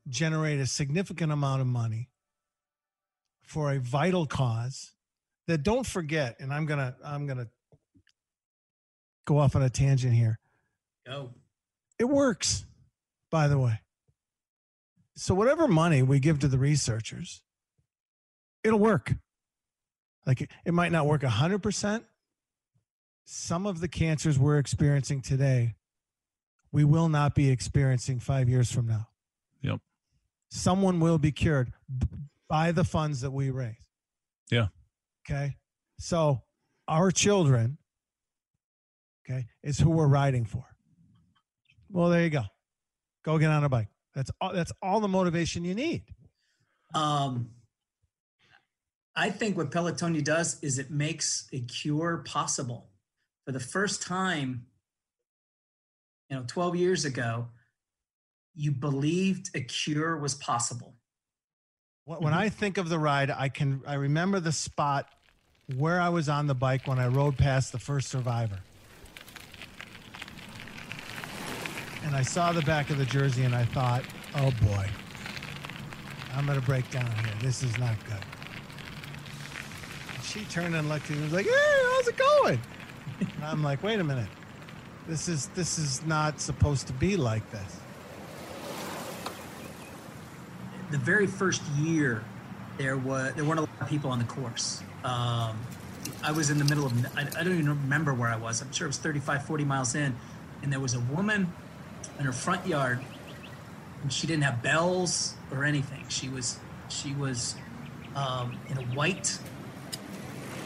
generate 0.10 0.60
a 0.60 0.66
significant 0.66 1.32
amount 1.32 1.62
of 1.62 1.68
money 1.68 2.10
for 3.42 3.72
a 3.72 3.80
vital 3.80 4.26
cause 4.26 4.94
that 5.48 5.64
don't 5.64 5.86
forget, 5.86 6.36
and 6.40 6.54
I'm 6.54 6.66
gonna, 6.66 6.96
I'm 7.04 7.26
gonna 7.26 7.48
go 9.26 9.38
off 9.38 9.56
on 9.56 9.62
a 9.62 9.70
tangent 9.70 10.14
here. 10.14 10.40
Go. 11.06 11.32
It 11.98 12.06
works, 12.06 12.66
by 13.32 13.48
the 13.48 13.58
way. 13.58 13.82
So 15.16 15.34
whatever 15.34 15.68
money 15.68 16.02
we 16.02 16.20
give 16.20 16.40
to 16.40 16.48
the 16.48 16.58
researchers, 16.58 17.42
it'll 18.64 18.80
work. 18.80 19.14
Like 20.26 20.42
it, 20.42 20.52
it 20.66 20.74
might 20.74 20.92
not 20.92 21.08
work 21.08 21.22
100%. 21.22 22.04
Some 23.26 23.66
of 23.66 23.80
the 23.82 23.88
cancers 23.88 24.40
we're 24.40 24.58
experiencing 24.58 25.22
today, 25.22 25.76
we 26.72 26.84
will 26.84 27.10
not 27.10 27.36
be 27.36 27.50
experiencing 27.50 28.20
5 28.20 28.48
years 28.48 28.72
from 28.72 28.88
now. 28.88 29.08
Yep. 29.62 29.80
Someone 30.50 31.00
will 31.00 31.18
be 31.18 31.32
cured 31.32 31.72
by 32.48 32.72
the 32.72 32.84
funds 32.84 33.22
that 33.22 33.32
we 33.32 33.52
raise. 33.52 33.76
Yeah. 34.50 34.68
Okay. 35.30 35.56
So 36.00 36.42
our 36.88 37.12
children, 37.12 37.78
okay, 39.24 39.46
is 39.64 39.80
who 39.80 39.92
we're 39.92 40.08
riding 40.08 40.46
for. 40.46 40.66
Well, 41.92 42.10
there 42.10 42.24
you 42.24 42.30
go. 42.30 42.44
Go 43.24 43.38
get 43.38 43.50
on 43.50 43.64
a 43.64 43.70
bike. 43.70 43.90
That's 44.16 44.32
all. 44.42 44.54
That's 44.54 44.72
all 44.82 45.00
the 45.00 45.08
motivation 45.08 45.64
you 45.64 45.76
need. 45.76 46.04
Um, 46.96 47.52
I 49.16 49.30
think 49.30 49.58
what 49.58 49.72
Pelotonia 49.72 50.24
does 50.24 50.62
is 50.64 50.80
it 50.80 50.90
makes 50.90 51.48
a 51.54 51.62
cure 51.62 52.24
possible. 52.26 52.90
For 53.46 53.52
the 53.52 53.60
first 53.60 54.02
time, 54.02 54.66
you 56.30 56.38
know, 56.38 56.44
12 56.48 56.76
years 56.76 57.06
ago, 57.06 57.48
you 58.56 58.72
believed 58.72 59.56
a 59.56 59.62
cure 59.62 60.18
was 60.18 60.36
possible. 60.36 60.96
When 62.06 62.20
when 62.20 62.34
I 62.34 62.50
think 62.50 62.78
of 62.78 62.90
the 62.90 63.00
ride, 63.00 63.32
I 63.32 63.50
can 63.50 63.82
I 63.86 63.96
remember 63.96 64.40
the 64.40 64.52
spot 64.52 65.08
where 65.78 66.02
I 66.02 66.10
was 66.10 66.30
on 66.30 66.48
the 66.48 66.56
bike 66.56 66.88
when 66.88 67.00
I 67.00 67.08
rode 67.08 67.38
past 67.38 67.72
the 67.72 67.80
first 67.80 68.10
survivor. 68.10 68.60
And 72.04 72.16
I 72.16 72.24
saw 72.24 72.52
the 72.52 72.62
back 72.64 72.90
of 72.90 72.98
the 72.98 73.06
jersey 73.06 73.44
and 73.44 73.54
I 73.54 73.66
thought, 73.66 74.04
oh 74.38 74.52
boy, 74.64 74.90
I'm 76.34 76.46
going 76.46 76.60
to 76.60 76.66
break 76.66 76.90
down 76.90 77.06
here. 77.06 77.34
This 77.42 77.62
is 77.62 77.78
not 77.78 77.94
good. 78.06 78.26
And 80.16 80.24
she 80.24 80.46
turned 80.46 80.76
and 80.76 80.90
looked 80.90 81.06
at 81.06 81.12
me 81.12 81.18
and 81.18 81.26
was 81.26 81.34
like, 81.34 81.46
hey, 81.46 81.84
how's 81.92 82.08
it 82.08 82.18
going? 82.18 82.60
And 83.20 83.44
I'm 83.44 83.64
like, 83.64 83.84
wait 83.84 84.00
a 84.00 84.04
minute. 84.04 84.30
This 85.08 85.28
is 85.28 85.48
this 85.50 85.78
is 85.78 86.06
not 86.06 86.40
supposed 86.40 86.88
to 86.88 86.94
be 86.94 87.18
like 87.18 87.50
this. 87.52 87.80
The 90.92 90.98
very 90.98 91.28
first 91.28 91.62
year 91.78 92.24
there 92.78 92.98
was 92.98 93.34
there 93.36 93.44
weren't 93.44 93.60
a 93.60 93.64
lot 93.64 93.82
of 93.82 93.90
people 93.90 94.10
on 94.10 94.20
the 94.20 94.26
course. 94.26 94.82
Um, 95.04 95.60
i 96.24 96.32
was 96.32 96.50
in 96.50 96.58
the 96.58 96.66
middle 96.66 96.86
of 96.86 97.18
I, 97.18 97.22
I 97.22 97.44
don't 97.44 97.54
even 97.54 97.70
remember 97.70 98.14
where 98.14 98.30
i 98.30 98.36
was. 98.36 98.62
I'm 98.62 98.72
sure 98.72 98.86
it 98.86 98.90
was 98.90 98.98
35 98.98 99.46
40 99.46 99.66
miles 99.66 99.96
in 99.96 100.16
and 100.64 100.72
there 100.72 100.80
was 100.80 100.94
a 100.94 101.00
woman 101.00 101.52
in 102.18 102.26
her 102.26 102.34
front 102.34 102.66
yard 102.66 103.00
and 104.02 104.12
she 104.12 104.28
didn't 104.28 104.44
have 104.44 104.62
bells 104.62 105.36
or 105.52 105.66
anything. 105.66 106.06
She 106.10 106.30
was 106.30 106.58
she 106.88 107.14
was 107.14 107.56
um, 108.16 108.58
in 108.70 108.78
a 108.78 108.84
white 108.96 109.38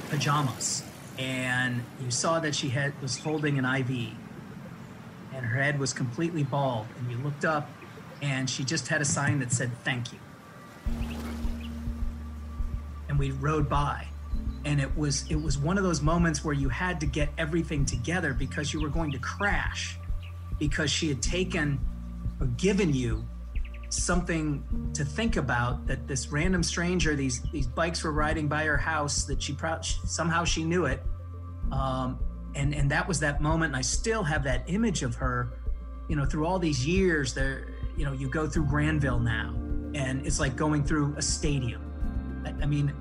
pajamas 0.10 0.84
and 1.20 1.84
you 2.04 2.10
saw 2.10 2.40
that 2.40 2.56
she 2.56 2.70
had 2.70 2.94
was 3.02 3.18
holding 3.18 3.60
an 3.60 3.66
iv 3.66 3.90
and 5.34 5.46
her 5.46 5.62
head 5.62 5.80
was 5.80 5.94
completely 5.94 6.44
bald 6.44 6.86
and 7.00 7.12
you 7.12 7.18
looked 7.18 7.46
up 7.46 7.70
and 8.24 8.50
she 8.50 8.64
just 8.64 8.88
had 8.88 9.02
a 9.02 9.06
sign 9.06 9.40
that 9.40 9.52
said 9.52 9.70
thank 9.84 10.14
you. 10.14 10.20
And 13.10 13.20
we 13.20 13.32
rode 13.32 13.70
by. 13.70 14.08
And 14.64 14.80
it 14.80 14.98
was 14.98 15.26
it 15.30 15.36
was 15.36 15.58
one 15.58 15.78
of 15.78 15.84
those 15.84 16.02
moments 16.02 16.44
where 16.44 16.54
you 16.54 16.70
had 16.70 17.02
to 17.02 17.06
get 17.06 17.30
everything 17.38 17.86
together 17.86 18.34
because 18.34 18.74
you 18.74 18.82
were 18.82 18.90
going 18.90 19.12
to 19.12 19.20
crash 19.20 19.98
because 20.58 20.90
she 20.90 21.10
had 21.10 21.22
taken 21.22 21.80
or 22.40 22.48
given 22.48 22.94
you 22.94 23.26
something 23.90 24.64
to 24.94 25.04
think 25.04 25.36
about 25.36 25.86
that 25.86 26.08
this 26.08 26.30
random 26.30 26.64
stranger 26.64 27.16
these 27.16 27.42
these 27.52 27.68
bikes 27.68 28.04
were 28.06 28.14
riding 28.14 28.48
by 28.48 28.64
her 28.64 28.78
house 28.78 29.26
that 29.26 29.44
she 29.44 29.56
somehow 30.06 30.46
she 30.46 30.64
knew 30.64 30.86
it. 30.86 31.04
Um, 31.74 32.18
and 32.56 32.74
and 32.74 32.90
that 32.90 33.06
was 33.06 33.20
that 33.20 33.42
moment. 33.42 33.72
And 33.72 33.76
i 33.76 33.82
still 33.82 34.24
have 34.24 34.46
that 34.46 34.64
image 34.68 35.04
of 35.04 35.14
her 35.16 35.50
you 36.08 36.16
know 36.16 36.26
through 36.26 36.46
all 36.46 36.58
these 36.58 36.88
years 36.88 37.34
there 37.34 37.73
you 37.98 38.06
know 38.06 38.14
you 38.14 38.30
go 38.30 38.48
through 38.48 38.66
granville 38.66 39.20
now 39.20 39.54
and 39.94 40.26
it's 40.26 40.40
like 40.40 40.56
going 40.56 40.84
through 40.84 41.14
a 41.18 41.22
stadium. 41.22 41.82
I, 42.46 42.64
I 42.64 42.66
mean 42.66 42.94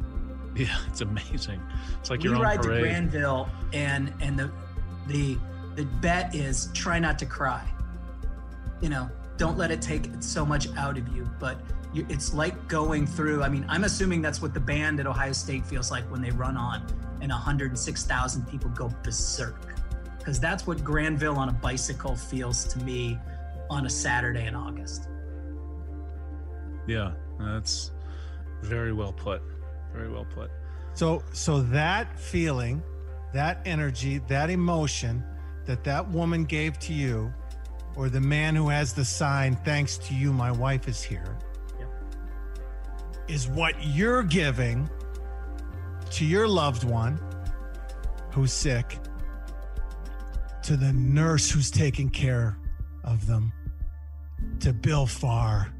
Yeah, 0.54 0.76
it's 0.88 1.00
amazing. 1.00 1.60
It's 2.00 2.10
like 2.10 2.22
you 2.22 2.40
ride 2.40 2.62
to 2.62 2.68
granville 2.68 3.48
and 3.72 4.12
and 4.20 4.38
the 4.38 4.50
the 5.06 5.38
the 5.74 5.84
bet 6.00 6.34
is 6.34 6.68
try 6.74 6.98
not 6.98 7.18
to 7.20 7.26
cry. 7.26 7.66
You 8.80 8.90
know 8.90 9.10
don't 9.36 9.58
let 9.58 9.70
it 9.70 9.82
take 9.82 10.08
so 10.20 10.44
much 10.44 10.68
out 10.76 10.96
of 10.96 11.08
you 11.08 11.28
but 11.40 11.58
you, 11.92 12.06
it's 12.08 12.32
like 12.32 12.68
going 12.68 13.06
through 13.06 13.42
i 13.42 13.48
mean 13.48 13.64
i'm 13.68 13.84
assuming 13.84 14.22
that's 14.22 14.40
what 14.40 14.54
the 14.54 14.60
band 14.60 15.00
at 15.00 15.06
ohio 15.06 15.32
state 15.32 15.64
feels 15.66 15.90
like 15.90 16.04
when 16.12 16.22
they 16.22 16.30
run 16.30 16.56
on 16.56 16.86
and 17.20 17.30
106000 17.30 18.46
people 18.48 18.70
go 18.70 18.92
berserk 19.02 19.56
because 20.18 20.38
that's 20.38 20.66
what 20.66 20.82
granville 20.84 21.36
on 21.36 21.48
a 21.48 21.52
bicycle 21.52 22.14
feels 22.14 22.64
to 22.64 22.78
me 22.84 23.18
on 23.72 23.86
a 23.86 23.90
saturday 23.90 24.46
in 24.46 24.54
august 24.54 25.08
Yeah, 26.86 27.12
that's 27.38 27.92
very 28.62 28.92
well 28.92 29.12
put. 29.12 29.40
Very 29.94 30.08
well 30.10 30.24
put. 30.24 30.50
So 30.94 31.22
so 31.32 31.62
that 31.62 32.18
feeling, 32.18 32.82
that 33.32 33.60
energy, 33.64 34.18
that 34.28 34.50
emotion 34.50 35.22
that 35.66 35.84
that 35.84 36.08
woman 36.10 36.44
gave 36.44 36.78
to 36.80 36.92
you 36.92 37.32
or 37.96 38.08
the 38.08 38.20
man 38.20 38.56
who 38.56 38.68
has 38.68 38.92
the 38.92 39.04
sign 39.04 39.54
thanks 39.64 39.96
to 39.98 40.14
you 40.14 40.32
my 40.32 40.50
wife 40.50 40.88
is 40.88 41.02
here 41.02 41.36
Yep. 41.78 41.88
is 43.28 43.46
what 43.48 43.74
you're 43.80 44.24
giving 44.24 44.88
to 46.10 46.24
your 46.24 46.48
loved 46.48 46.82
one 46.84 47.18
who's 48.32 48.52
sick 48.52 48.98
to 50.62 50.76
the 50.76 50.92
nurse 50.92 51.48
who's 51.50 51.70
taking 51.70 52.08
care 52.10 52.58
of 53.04 53.26
them 53.26 53.52
to 54.60 54.72
Bill 54.72 55.06
Farr. 55.06 55.72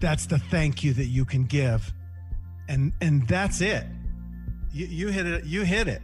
That's 0.00 0.26
the 0.26 0.38
thank 0.38 0.84
you 0.84 0.92
that 0.94 1.06
you 1.06 1.24
can 1.24 1.44
give. 1.44 1.92
And 2.68 2.92
and 3.00 3.26
that's 3.26 3.60
it. 3.60 3.84
You, 4.72 4.86
you 4.86 5.08
hit 5.08 5.26
it 5.26 5.44
you 5.44 5.62
hit 5.62 5.88
it. 5.88 6.02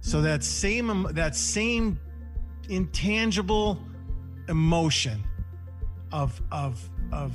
So 0.00 0.22
that 0.22 0.44
same 0.44 1.06
that 1.12 1.34
same 1.34 1.98
intangible 2.68 3.78
emotion 4.48 5.22
of 6.12 6.40
of 6.52 6.88
of 7.12 7.32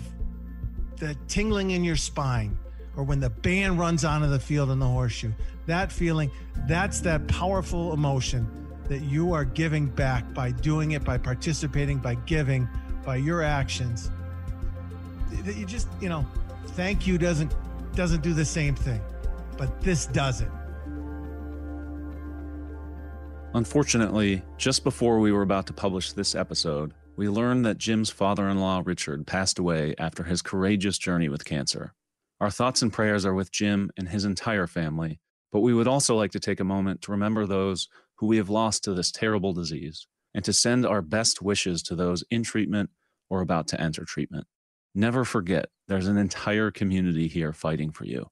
the 0.98 1.16
tingling 1.28 1.72
in 1.72 1.84
your 1.84 1.96
spine 1.96 2.58
or 2.96 3.04
when 3.04 3.20
the 3.20 3.30
band 3.30 3.78
runs 3.78 4.06
onto 4.06 4.28
the 4.28 4.40
field 4.40 4.72
in 4.72 4.80
the 4.80 4.88
horseshoe 4.88 5.32
that 5.66 5.92
feeling 5.92 6.32
that's 6.68 7.02
that 7.02 7.28
powerful 7.28 7.94
emotion 7.94 8.65
that 8.88 9.02
you 9.02 9.34
are 9.34 9.46
giving 9.46 9.88
back 9.88 10.32
by 10.34 10.52
doing 10.52 10.92
it 10.92 11.04
by 11.04 11.18
participating 11.18 11.98
by 11.98 12.16
giving 12.26 12.68
by 13.04 13.16
your 13.16 13.42
actions 13.42 14.10
that 15.44 15.56
you 15.56 15.66
just 15.66 15.88
you 16.02 16.10
know 16.10 16.26
thank 16.70 17.08
you 17.08 17.18
doesn't 17.18 17.54
doesn't 17.96 18.22
do 18.22 18.34
the 18.34 18.46
same 18.46 18.76
thing 18.76 19.02
but 19.58 19.82
this 19.82 20.06
does 20.08 20.42
it 20.42 20.50
Unfortunately, 23.56 24.44
just 24.58 24.84
before 24.84 25.22
we 25.22 25.32
were 25.32 25.42
about 25.42 25.66
to 25.68 25.72
publish 25.72 26.12
this 26.12 26.36
episode, 26.36 26.94
we 27.16 27.30
learned 27.30 27.66
that 27.66 27.78
Jim's 27.78 28.10
father 28.10 28.50
in 28.50 28.60
law, 28.60 28.82
Richard, 28.84 29.26
passed 29.26 29.60
away 29.60 29.96
after 29.98 30.24
his 30.24 30.42
courageous 30.42 30.98
journey 30.98 31.30
with 31.30 31.46
cancer. 31.46 31.94
Our 32.42 32.50
thoughts 32.50 32.82
and 32.82 32.92
prayers 32.92 33.26
are 33.26 33.34
with 33.34 33.54
Jim 33.54 33.92
and 33.96 34.10
his 34.10 34.26
entire 34.26 34.68
family, 34.68 35.22
but 35.54 35.62
we 35.62 35.74
would 35.74 35.88
also 35.88 36.18
like 36.18 36.32
to 36.32 36.40
take 36.42 36.60
a 36.60 36.66
moment 36.66 37.02
to 37.04 37.12
remember 37.12 37.46
those 37.46 37.88
who 38.18 38.28
we 38.28 38.38
have 38.38 38.50
lost 38.50 38.84
to 38.84 38.94
this 38.94 39.12
terrible 39.12 39.54
disease 39.54 40.08
and 40.34 40.44
to 40.46 40.54
send 40.54 40.86
our 40.86 41.02
best 41.02 41.42
wishes 41.42 41.82
to 41.84 41.96
those 41.96 42.24
in 42.30 42.44
treatment 42.44 42.90
or 43.30 43.42
about 43.42 43.68
to 43.70 43.80
enter 43.80 44.06
treatment. 44.06 44.48
Never 44.94 45.26
forget, 45.26 45.68
there's 45.88 46.08
an 46.08 46.18
entire 46.18 46.72
community 46.72 47.28
here 47.28 47.54
fighting 47.54 47.92
for 47.92 48.06
you. 48.06 48.30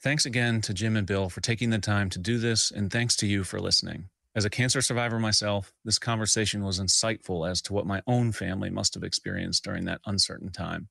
Thanks 0.00 0.24
again 0.24 0.60
to 0.62 0.72
Jim 0.72 0.96
and 0.96 1.06
Bill 1.06 1.28
for 1.28 1.40
taking 1.40 1.70
the 1.70 1.78
time 1.78 2.08
to 2.10 2.18
do 2.18 2.38
this, 2.38 2.70
and 2.70 2.90
thanks 2.90 3.16
to 3.16 3.26
you 3.26 3.44
for 3.44 3.60
listening. 3.60 4.08
As 4.34 4.44
a 4.44 4.50
cancer 4.50 4.80
survivor 4.80 5.18
myself, 5.18 5.72
this 5.84 5.98
conversation 5.98 6.62
was 6.62 6.78
insightful 6.78 7.50
as 7.50 7.60
to 7.62 7.72
what 7.72 7.86
my 7.86 8.02
own 8.06 8.30
family 8.30 8.70
must 8.70 8.94
have 8.94 9.02
experienced 9.02 9.64
during 9.64 9.84
that 9.86 10.00
uncertain 10.06 10.52
time. 10.52 10.88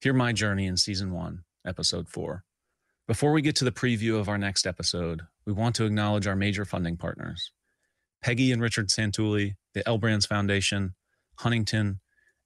Hear 0.00 0.12
my 0.12 0.32
journey 0.32 0.66
in 0.66 0.76
season 0.76 1.12
one, 1.12 1.44
episode 1.66 2.08
four. 2.08 2.45
Before 3.06 3.30
we 3.30 3.40
get 3.40 3.54
to 3.56 3.64
the 3.64 3.70
preview 3.70 4.18
of 4.18 4.28
our 4.28 4.36
next 4.36 4.66
episode, 4.66 5.22
we 5.44 5.52
want 5.52 5.76
to 5.76 5.84
acknowledge 5.84 6.26
our 6.26 6.34
major 6.34 6.64
funding 6.64 6.96
partners 6.96 7.52
Peggy 8.20 8.50
and 8.50 8.60
Richard 8.60 8.88
Santulli, 8.88 9.54
the 9.74 9.88
L 9.88 9.96
Brands 9.96 10.26
Foundation, 10.26 10.96
Huntington, 11.36 12.00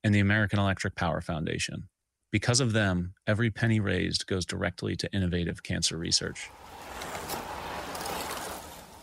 and 0.05 0.15
the 0.15 0.19
American 0.19 0.59
Electric 0.59 0.97
Power 0.97 1.23
Foundation. 1.23 1.89
Because 2.31 2.61
of 2.61 2.75
them, 2.75 3.15
every 3.27 3.51
penny 3.51 3.81
raised 3.81 4.27
goes 4.27 4.45
directly 4.45 4.97
to 4.97 5.11
innovative 5.15 5.63
cancer 5.63 5.97
research. 5.97 6.51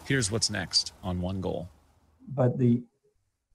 Here's 0.05 0.29
what's 0.29 0.51
next 0.51 0.93
on 1.01 1.21
One 1.21 1.41
Goal. 1.41 1.69
But 2.35 2.59
the 2.59 2.83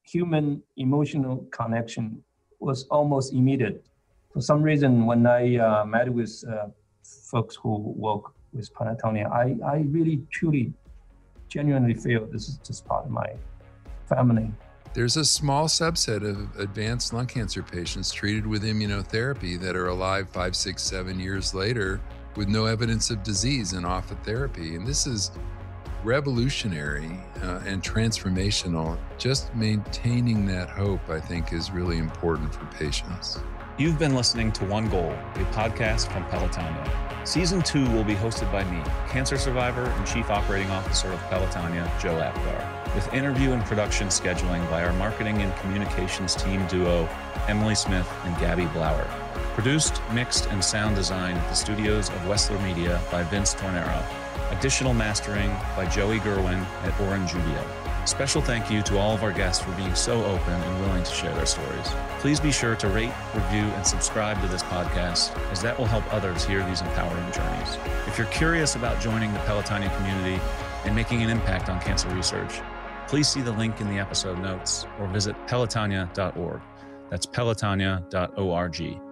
human 0.03 0.65
emotional 0.77 1.47
connection 1.53 2.25
was 2.59 2.83
almost 2.91 3.33
immediate. 3.33 3.87
For 4.33 4.41
some 4.41 4.61
reason, 4.61 5.07
when 5.07 5.25
I 5.25 5.57
uh, 5.57 5.85
met 5.85 6.13
with 6.13 6.43
uh, 6.51 6.67
folks 7.31 7.57
who 7.57 7.79
work 7.97 8.33
with 8.53 8.73
Pelotonia, 8.75 9.31
I, 9.31 9.57
I 9.67 9.85
really, 9.89 10.23
truly, 10.31 10.73
genuinely 11.49 11.95
feel 11.95 12.27
this 12.27 12.49
is 12.49 12.57
just 12.59 12.85
part 12.87 13.05
of 13.05 13.11
my 13.11 13.31
family. 14.07 14.53
There's 14.95 15.17
a 15.17 15.25
small 15.25 15.69
subset 15.69 16.23
of 16.29 16.59
advanced 16.61 17.15
lung 17.15 17.27
cancer 17.27 17.63
patients 17.63 18.13
treated 18.13 18.47
with 18.47 18.63
immunotherapy 18.63 19.59
that 19.61 19.75
are 19.75 19.89
alive 19.89 20.29
five, 20.29 20.55
six, 20.55 20.83
seven 20.83 21.19
years 21.19 21.55
later 21.55 22.01
with 22.37 22.49
no 22.49 22.67
evidence 22.67 23.11
of 23.11 23.23
disease 23.23 23.73
and 23.73 23.87
off 23.87 24.11
of 24.11 24.19
therapy. 24.21 24.77
And 24.77 24.87
this 24.87 25.07
is 25.07 25.31
revolutionary 26.05 27.21
uh, 27.43 27.61
and 27.65 27.83
transformational. 27.83 28.99
Just 29.17 29.55
maintaining 29.55 30.45
that 30.47 30.69
hope, 30.69 31.09
I 31.09 31.21
think, 31.21 31.53
is 31.53 31.71
really 31.71 31.99
important 31.99 32.55
for 32.55 32.67
patients. 32.77 33.39
You've 33.79 33.99
been 33.99 34.15
listening 34.15 34.53
to 34.53 34.67
One 34.67 34.91
Goal, 34.91 35.17
a 35.35 35.45
podcast 35.47 36.13
from 36.13 36.25
Pelotonia. 36.27 37.27
Season 37.27 37.63
two 37.63 37.89
will 37.93 38.05
be 38.05 38.15
hosted 38.15 38.53
by 38.53 38.65
me, 38.65 38.83
cancer 39.09 39.39
survivor 39.39 39.85
and 39.85 40.07
chief 40.07 40.29
operating 40.29 40.71
officer 40.71 41.11
of 41.11 41.19
Pelotonia, 41.21 41.91
Joe 41.99 42.21
Apgar, 42.21 42.95
with 42.95 43.11
interview 43.15 43.53
and 43.53 43.65
production 43.65 44.09
scheduling 44.09 44.69
by 44.69 44.85
our 44.85 44.93
marketing 44.93 45.41
and 45.41 45.57
communications 45.57 46.35
team 46.35 46.67
duo, 46.67 47.09
Emily 47.49 47.75
Smith 47.75 48.07
and 48.25 48.39
Gabby 48.39 48.67
Blauer. 48.67 49.09
Produced, 49.55 50.03
mixed, 50.13 50.51
and 50.51 50.63
sound 50.63 50.95
designed 50.95 51.39
at 51.39 51.49
the 51.49 51.55
studios 51.55 52.11
of 52.11 52.17
Wessler 52.27 52.63
Media 52.63 53.01
by 53.11 53.23
Vince 53.23 53.55
Tornero. 53.55 54.05
Additional 54.51 54.93
mastering 54.93 55.51
by 55.75 55.87
Joey 55.87 56.19
Gerwin 56.19 56.63
at 56.85 57.01
Orange 57.01 57.31
Judio. 57.31 57.92
Special 58.05 58.43
thank 58.43 58.71
you 58.71 58.83
to 58.83 58.99
all 58.99 59.15
of 59.15 59.23
our 59.23 59.33
guests 59.33 59.63
for 59.63 59.71
being 59.73 59.95
so 59.95 60.25
open 60.25 60.53
and 60.53 60.81
willing 60.81 61.05
to 61.05 61.13
share 61.13 61.33
their 61.35 61.47
stories. 61.47 61.89
Please 62.19 62.41
be 62.41 62.51
sure 62.51 62.75
to 62.77 62.89
rate, 62.89 63.13
review, 63.33 63.63
and 63.63 63.87
subscribe 63.87 64.41
to 64.43 64.49
this 64.49 64.63
podcast, 64.65 65.37
as 65.53 65.63
that 65.63 65.79
will 65.79 65.87
help 65.87 66.13
others 66.13 66.45
hear 66.45 66.67
these 66.67 66.81
empowering 66.81 67.33
journeys. 67.33 67.79
If 68.09 68.19
you're 68.19 68.27
curious 68.29 68.75
about 68.75 69.01
joining 69.01 69.33
the 69.33 69.39
Pelotonia 69.41 69.97
community 69.97 70.43
and 70.85 70.97
making 70.97 71.23
an 71.23 71.31
impact 71.31 71.69
on 71.69 71.81
cancer 71.81 72.09
research, 72.09 72.61
please 73.07 73.29
see 73.29 73.41
the 73.41 73.53
link 73.53 73.81
in 73.81 73.89
the 73.89 73.99
episode 73.99 74.39
notes 74.41 74.85
or 74.99 75.07
visit 75.07 75.37
pelotonia.org. 75.47 76.61
That's 77.09 77.27
pelotonia.org. 77.27 79.12